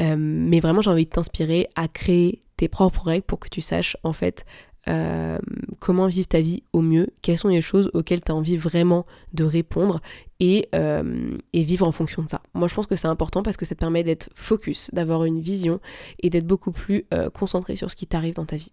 Euh, 0.00 0.16
mais 0.18 0.60
vraiment, 0.60 0.80
j'ai 0.80 0.90
envie 0.90 1.04
de 1.04 1.10
t'inspirer 1.10 1.68
à 1.74 1.88
créer 1.88 2.42
tes 2.56 2.68
propres 2.68 3.06
règles 3.06 3.26
pour 3.26 3.40
que 3.40 3.48
tu 3.48 3.60
saches, 3.60 3.96
en 4.02 4.12
fait, 4.12 4.44
euh, 4.88 5.38
comment 5.78 6.06
vivre 6.06 6.28
ta 6.28 6.40
vie 6.40 6.62
au 6.72 6.80
mieux, 6.80 7.08
quelles 7.22 7.38
sont 7.38 7.48
les 7.48 7.60
choses 7.60 7.90
auxquelles 7.94 8.22
tu 8.22 8.32
as 8.32 8.34
envie 8.34 8.56
vraiment 8.56 9.06
de 9.32 9.44
répondre? 9.44 10.00
Et, 10.40 10.68
euh, 10.74 11.38
et, 11.52 11.62
vivre 11.62 11.86
en 11.86 11.92
fonction 11.92 12.22
de 12.24 12.28
ça. 12.28 12.42
Moi 12.54 12.66
je 12.66 12.74
pense 12.74 12.86
que 12.86 12.96
c'est 12.96 13.06
important 13.06 13.44
parce 13.44 13.56
que 13.56 13.64
ça 13.64 13.76
te 13.76 13.80
permet 13.80 14.02
d'être 14.02 14.28
focus, 14.34 14.90
d'avoir 14.92 15.24
une 15.24 15.40
vision 15.40 15.78
et 16.20 16.30
d'être 16.30 16.46
beaucoup 16.48 16.72
plus 16.72 17.04
euh, 17.14 17.30
concentré 17.30 17.76
sur 17.76 17.92
ce 17.92 17.94
qui 17.94 18.08
t'arrive 18.08 18.34
dans 18.34 18.44
ta 18.44 18.56
vie. 18.56 18.70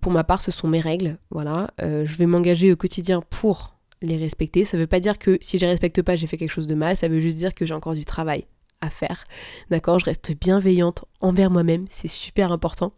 pour 0.00 0.12
ma 0.12 0.24
part, 0.24 0.40
ce 0.40 0.50
sont 0.50 0.66
mes 0.66 0.80
règles, 0.80 1.18
voilà. 1.30 1.70
je 1.78 2.16
vais 2.16 2.24
m'engager 2.24 2.72
au 2.72 2.76
quotidien 2.76 3.22
pour 3.28 3.76
les 4.00 4.16
respecter. 4.16 4.64
Ça 4.64 4.78
veut 4.78 4.86
pas 4.86 5.00
dire 5.00 5.18
que 5.18 5.36
si 5.42 5.58
je 5.58 5.64
les 5.66 5.70
respecte 5.70 6.00
pas, 6.00 6.16
j'ai 6.16 6.26
fait 6.26 6.38
quelque 6.38 6.50
chose 6.52 6.66
de 6.66 6.74
mal, 6.74 6.96
ça 6.96 7.08
veut 7.08 7.20
juste 7.20 7.36
dire 7.36 7.54
que 7.54 7.66
j'ai 7.66 7.74
encore 7.74 7.94
du 7.94 8.06
travail 8.06 8.46
à 8.80 8.90
faire. 8.90 9.24
D'accord? 9.70 9.98
Je 9.98 10.06
reste 10.06 10.32
bienveillante 10.40 11.04
envers 11.20 11.50
moi-même, 11.50 11.86
c'est 11.90 12.08
super 12.08 12.52
important. 12.52 12.92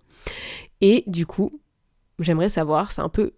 Et 0.81 1.05
du 1.07 1.27
coup, 1.27 1.61
j'aimerais 2.19 2.51
savoir, 2.51 2.93
c'est 2.93 3.03
un 3.03 3.09
peu 3.09 3.33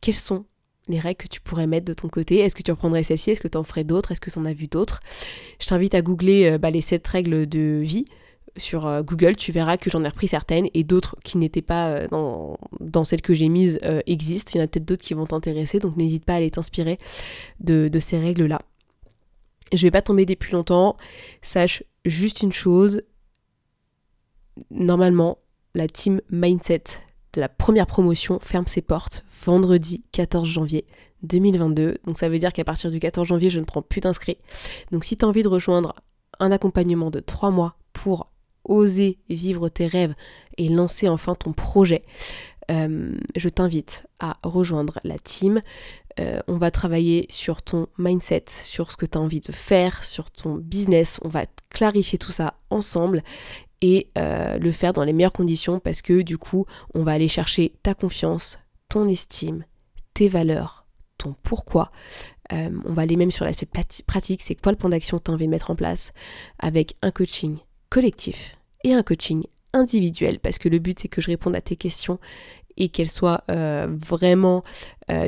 quelles 0.00 0.14
sont 0.14 0.44
les 0.88 0.98
règles 0.98 1.18
que 1.18 1.28
tu 1.28 1.40
pourrais 1.40 1.66
mettre 1.66 1.86
de 1.86 1.94
ton 1.94 2.08
côté? 2.08 2.38
Est-ce 2.38 2.54
que 2.54 2.62
tu 2.62 2.70
reprendrais 2.70 3.02
celle-ci? 3.02 3.30
Est-ce 3.30 3.40
que 3.40 3.48
tu 3.48 3.56
en 3.56 3.64
ferais 3.64 3.84
d'autres? 3.84 4.12
Est-ce 4.12 4.20
que 4.20 4.30
tu 4.30 4.38
en 4.38 4.44
as 4.44 4.52
vu 4.52 4.66
d'autres? 4.66 5.00
Je 5.60 5.66
t'invite 5.66 5.94
à 5.94 6.02
googler 6.02 6.50
euh, 6.50 6.58
bah, 6.58 6.70
les 6.70 6.80
7 6.80 7.06
règles 7.06 7.48
de 7.48 7.80
vie 7.82 8.04
sur 8.56 8.86
euh, 8.86 9.02
Google, 9.02 9.36
tu 9.36 9.52
verras 9.52 9.76
que 9.76 9.88
j'en 9.90 10.04
ai 10.04 10.08
repris 10.08 10.26
certaines 10.26 10.66
et 10.74 10.82
d'autres 10.82 11.16
qui 11.22 11.38
n'étaient 11.38 11.62
pas 11.62 11.88
euh, 11.90 12.08
dans, 12.08 12.58
dans, 12.80 13.04
celles 13.04 13.22
que 13.22 13.32
j'ai 13.32 13.48
mises 13.48 13.78
existent. 14.06 14.52
Il 14.54 14.58
y 14.58 14.60
en 14.60 14.64
a 14.64 14.66
peut-être 14.66 14.84
d'autres 14.84 15.04
qui 15.04 15.14
vont 15.14 15.26
t'intéresser, 15.26 15.78
donc 15.78 15.96
n'hésite 15.96 16.24
pas 16.24 16.34
à 16.34 16.36
aller 16.36 16.50
t'inspirer 16.50 16.98
de, 17.60 17.88
de, 17.88 18.00
ces 18.00 18.18
règles-là. 18.18 18.60
Je 19.72 19.82
vais 19.82 19.92
pas 19.92 20.02
tomber 20.02 20.26
des 20.26 20.36
plus 20.36 20.52
longtemps. 20.52 20.96
Sache 21.42 21.84
juste 22.04 22.42
une 22.42 22.52
chose. 22.52 23.02
Normalement, 24.72 25.38
la 25.74 25.88
team 25.88 26.20
Mindset 26.30 26.84
de 27.32 27.40
la 27.40 27.48
première 27.48 27.86
promotion 27.86 28.38
ferme 28.40 28.66
ses 28.66 28.82
portes 28.82 29.24
vendredi 29.44 30.02
14 30.12 30.48
janvier 30.48 30.84
2022. 31.22 31.98
Donc 32.04 32.18
ça 32.18 32.28
veut 32.28 32.38
dire 32.38 32.52
qu'à 32.52 32.64
partir 32.64 32.90
du 32.90 32.98
14 32.98 33.28
janvier, 33.28 33.50
je 33.50 33.60
ne 33.60 33.64
prends 33.64 33.82
plus 33.82 34.00
d'inscrits. 34.00 34.38
Donc 34.90 35.04
si 35.04 35.16
tu 35.16 35.24
as 35.24 35.28
envie 35.28 35.42
de 35.42 35.48
rejoindre 35.48 35.94
un 36.38 36.50
accompagnement 36.50 37.10
de 37.10 37.20
3 37.20 37.50
mois 37.50 37.76
pour 37.92 38.30
oser 38.64 39.18
vivre 39.28 39.68
tes 39.68 39.86
rêves 39.86 40.14
et 40.58 40.68
lancer 40.68 41.08
enfin 41.08 41.34
ton 41.34 41.52
projet, 41.52 42.02
euh, 42.70 43.16
je 43.36 43.48
t'invite 43.48 44.06
à 44.18 44.36
rejoindre 44.42 44.98
la 45.04 45.18
team. 45.18 45.60
Euh, 46.18 46.40
on 46.48 46.56
va 46.56 46.70
travailler 46.70 47.26
sur 47.30 47.62
ton 47.62 47.86
mindset, 47.98 48.44
sur 48.48 48.90
ce 48.90 48.96
que 48.96 49.06
tu 49.06 49.16
as 49.16 49.20
envie 49.20 49.40
de 49.40 49.52
faire, 49.52 50.04
sur 50.04 50.30
ton 50.30 50.54
business. 50.56 51.20
On 51.22 51.28
va 51.28 51.44
clarifier 51.70 52.18
tout 52.18 52.32
ça 52.32 52.54
ensemble 52.70 53.22
et 53.82 54.10
euh, 54.18 54.58
le 54.58 54.72
faire 54.72 54.92
dans 54.92 55.04
les 55.04 55.12
meilleures 55.12 55.32
conditions 55.32 55.80
parce 55.80 56.02
que 56.02 56.22
du 56.22 56.38
coup, 56.38 56.66
on 56.94 57.02
va 57.02 57.12
aller 57.12 57.28
chercher 57.28 57.74
ta 57.82 57.94
confiance, 57.94 58.58
ton 58.88 59.08
estime, 59.08 59.64
tes 60.14 60.28
valeurs, 60.28 60.86
ton 61.18 61.34
pourquoi. 61.42 61.90
Euh, 62.52 62.70
on 62.84 62.92
va 62.92 63.02
aller 63.02 63.16
même 63.16 63.30
sur 63.30 63.44
l'aspect 63.44 63.68
pratique, 64.06 64.42
c'est 64.42 64.60
quoi 64.60 64.72
le 64.72 64.78
plan 64.78 64.88
d'action 64.88 65.18
que 65.18 65.24
tu 65.24 65.30
as 65.30 65.34
envie 65.34 65.46
de 65.46 65.50
mettre 65.50 65.70
en 65.70 65.76
place 65.76 66.12
avec 66.58 66.96
un 67.00 67.10
coaching 67.10 67.58
collectif 67.90 68.56
et 68.84 68.92
un 68.92 69.02
coaching 69.02 69.44
individuel? 69.72 70.40
Parce 70.40 70.58
que 70.58 70.68
le 70.68 70.78
but 70.78 70.98
c'est 70.98 71.08
que 71.08 71.20
je 71.20 71.28
réponde 71.28 71.54
à 71.54 71.60
tes 71.60 71.76
questions 71.76 72.18
et 72.76 72.88
qu'elles 72.88 73.10
soient 73.10 73.44
euh, 73.50 73.86
vraiment 73.90 74.64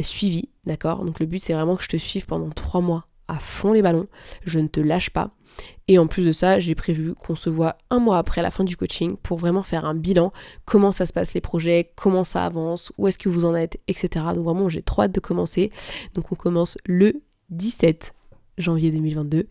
suivies, 0.01 0.49
d'accord? 0.65 1.05
Donc 1.05 1.21
le 1.21 1.27
but 1.27 1.41
c'est 1.41 1.53
vraiment 1.53 1.77
que 1.77 1.83
je 1.83 1.89
te 1.89 1.97
suive 1.97 2.27
pendant 2.27 2.51
trois 2.51 2.81
mois 2.81 3.07
à 3.29 3.39
fond 3.39 3.73
les 3.73 3.83
ballons, 3.83 4.09
je 4.45 4.59
ne 4.59 4.69
te 4.69 4.81
lâche 4.81 5.11
pas. 5.11 5.31
Et 5.89 5.99
en 5.99 6.07
plus 6.07 6.25
de 6.25 6.33
ça, 6.33 6.59
j'ai 6.61 6.75
prévu 6.75 7.15
qu'on 7.15 7.35
se 7.35 7.51
voit 7.51 7.77
un 7.91 7.99
mois 7.99 8.19
après 8.19 8.43
la 8.43 8.51
fin 8.51 8.65
du 8.65 8.77
coaching 8.77 9.17
pour 9.23 9.39
vraiment 9.39 9.63
faire 9.63 9.85
un 9.85 9.95
bilan, 9.95 10.33
comment 10.65 10.93
ça 10.93 11.07
se 11.07 11.13
passe 11.13 11.35
les 11.35 11.41
projets, 11.41 11.93
comment 11.97 12.25
ça 12.25 12.45
avance, 12.45 12.93
où 12.99 13.09
est-ce 13.09 13.19
que 13.19 13.29
vous 13.29 13.45
en 13.45 13.55
êtes, 13.55 13.81
etc. 13.89 14.25
Donc 14.35 14.45
vraiment, 14.45 14.69
j'ai 14.69 14.83
trop 14.83 15.03
hâte 15.03 15.13
de 15.13 15.21
commencer. 15.21 15.71
Donc 16.15 16.33
on 16.33 16.35
commence 16.35 16.79
le 16.87 17.23
17 17.51 18.15
janvier 18.59 18.91
2022 18.91 19.47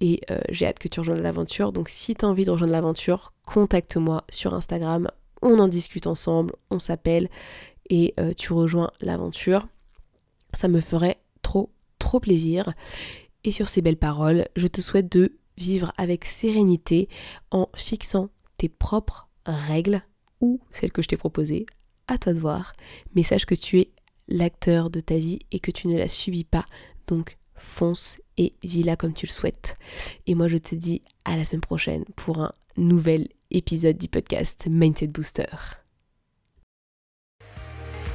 et 0.00 0.20
euh, 0.30 0.40
j'ai 0.50 0.66
hâte 0.66 0.78
que 0.78 0.88
tu 0.88 1.00
rejoignes 1.00 1.20
l'aventure. 1.20 1.72
Donc 1.72 1.88
si 1.88 2.14
tu 2.14 2.24
as 2.24 2.28
envie 2.28 2.44
de 2.44 2.50
rejoindre 2.50 2.72
l'aventure, 2.72 3.32
contacte-moi 3.46 4.24
sur 4.30 4.54
Instagram, 4.54 5.08
on 5.42 5.58
en 5.58 5.68
discute 5.68 6.06
ensemble, 6.06 6.54
on 6.70 6.78
s'appelle 6.78 7.28
et 7.88 8.14
euh, 8.18 8.32
tu 8.36 8.52
rejoins 8.52 8.90
l'aventure. 9.00 9.66
Ça 10.52 10.68
me 10.68 10.80
ferait 10.80 11.18
trop 11.42 11.70
trop 11.98 12.20
plaisir. 12.20 12.74
Et 13.44 13.52
sur 13.52 13.68
ces 13.68 13.82
belles 13.82 13.96
paroles, 13.96 14.46
je 14.56 14.66
te 14.66 14.80
souhaite 14.80 15.10
de 15.10 15.38
vivre 15.56 15.92
avec 15.96 16.24
sérénité 16.24 17.08
en 17.50 17.68
fixant 17.74 18.30
tes 18.56 18.68
propres 18.68 19.28
règles 19.46 20.02
ou 20.40 20.60
celles 20.70 20.92
que 20.92 21.02
je 21.02 21.08
t'ai 21.08 21.16
proposées, 21.16 21.66
à 22.08 22.18
toi 22.18 22.32
de 22.32 22.38
voir. 22.38 22.72
Mais 23.14 23.22
sache 23.22 23.46
que 23.46 23.54
tu 23.54 23.80
es 23.80 23.90
l'acteur 24.28 24.90
de 24.90 25.00
ta 25.00 25.16
vie 25.16 25.40
et 25.50 25.60
que 25.60 25.70
tu 25.70 25.88
ne 25.88 25.98
la 25.98 26.08
subis 26.08 26.44
pas. 26.44 26.66
Donc 27.06 27.38
fonce 27.54 28.20
et 28.38 28.54
vis-la 28.62 28.96
comme 28.96 29.14
tu 29.14 29.26
le 29.26 29.32
souhaites. 29.32 29.76
Et 30.26 30.34
moi 30.34 30.48
je 30.48 30.58
te 30.58 30.74
dis 30.74 31.02
à 31.24 31.36
la 31.36 31.44
semaine 31.44 31.60
prochaine 31.60 32.04
pour 32.16 32.40
un 32.40 32.52
nouvel 32.76 33.28
épisode 33.50 33.98
du 33.98 34.08
podcast 34.08 34.66
Mindset 34.68 35.08
Booster. 35.08 35.81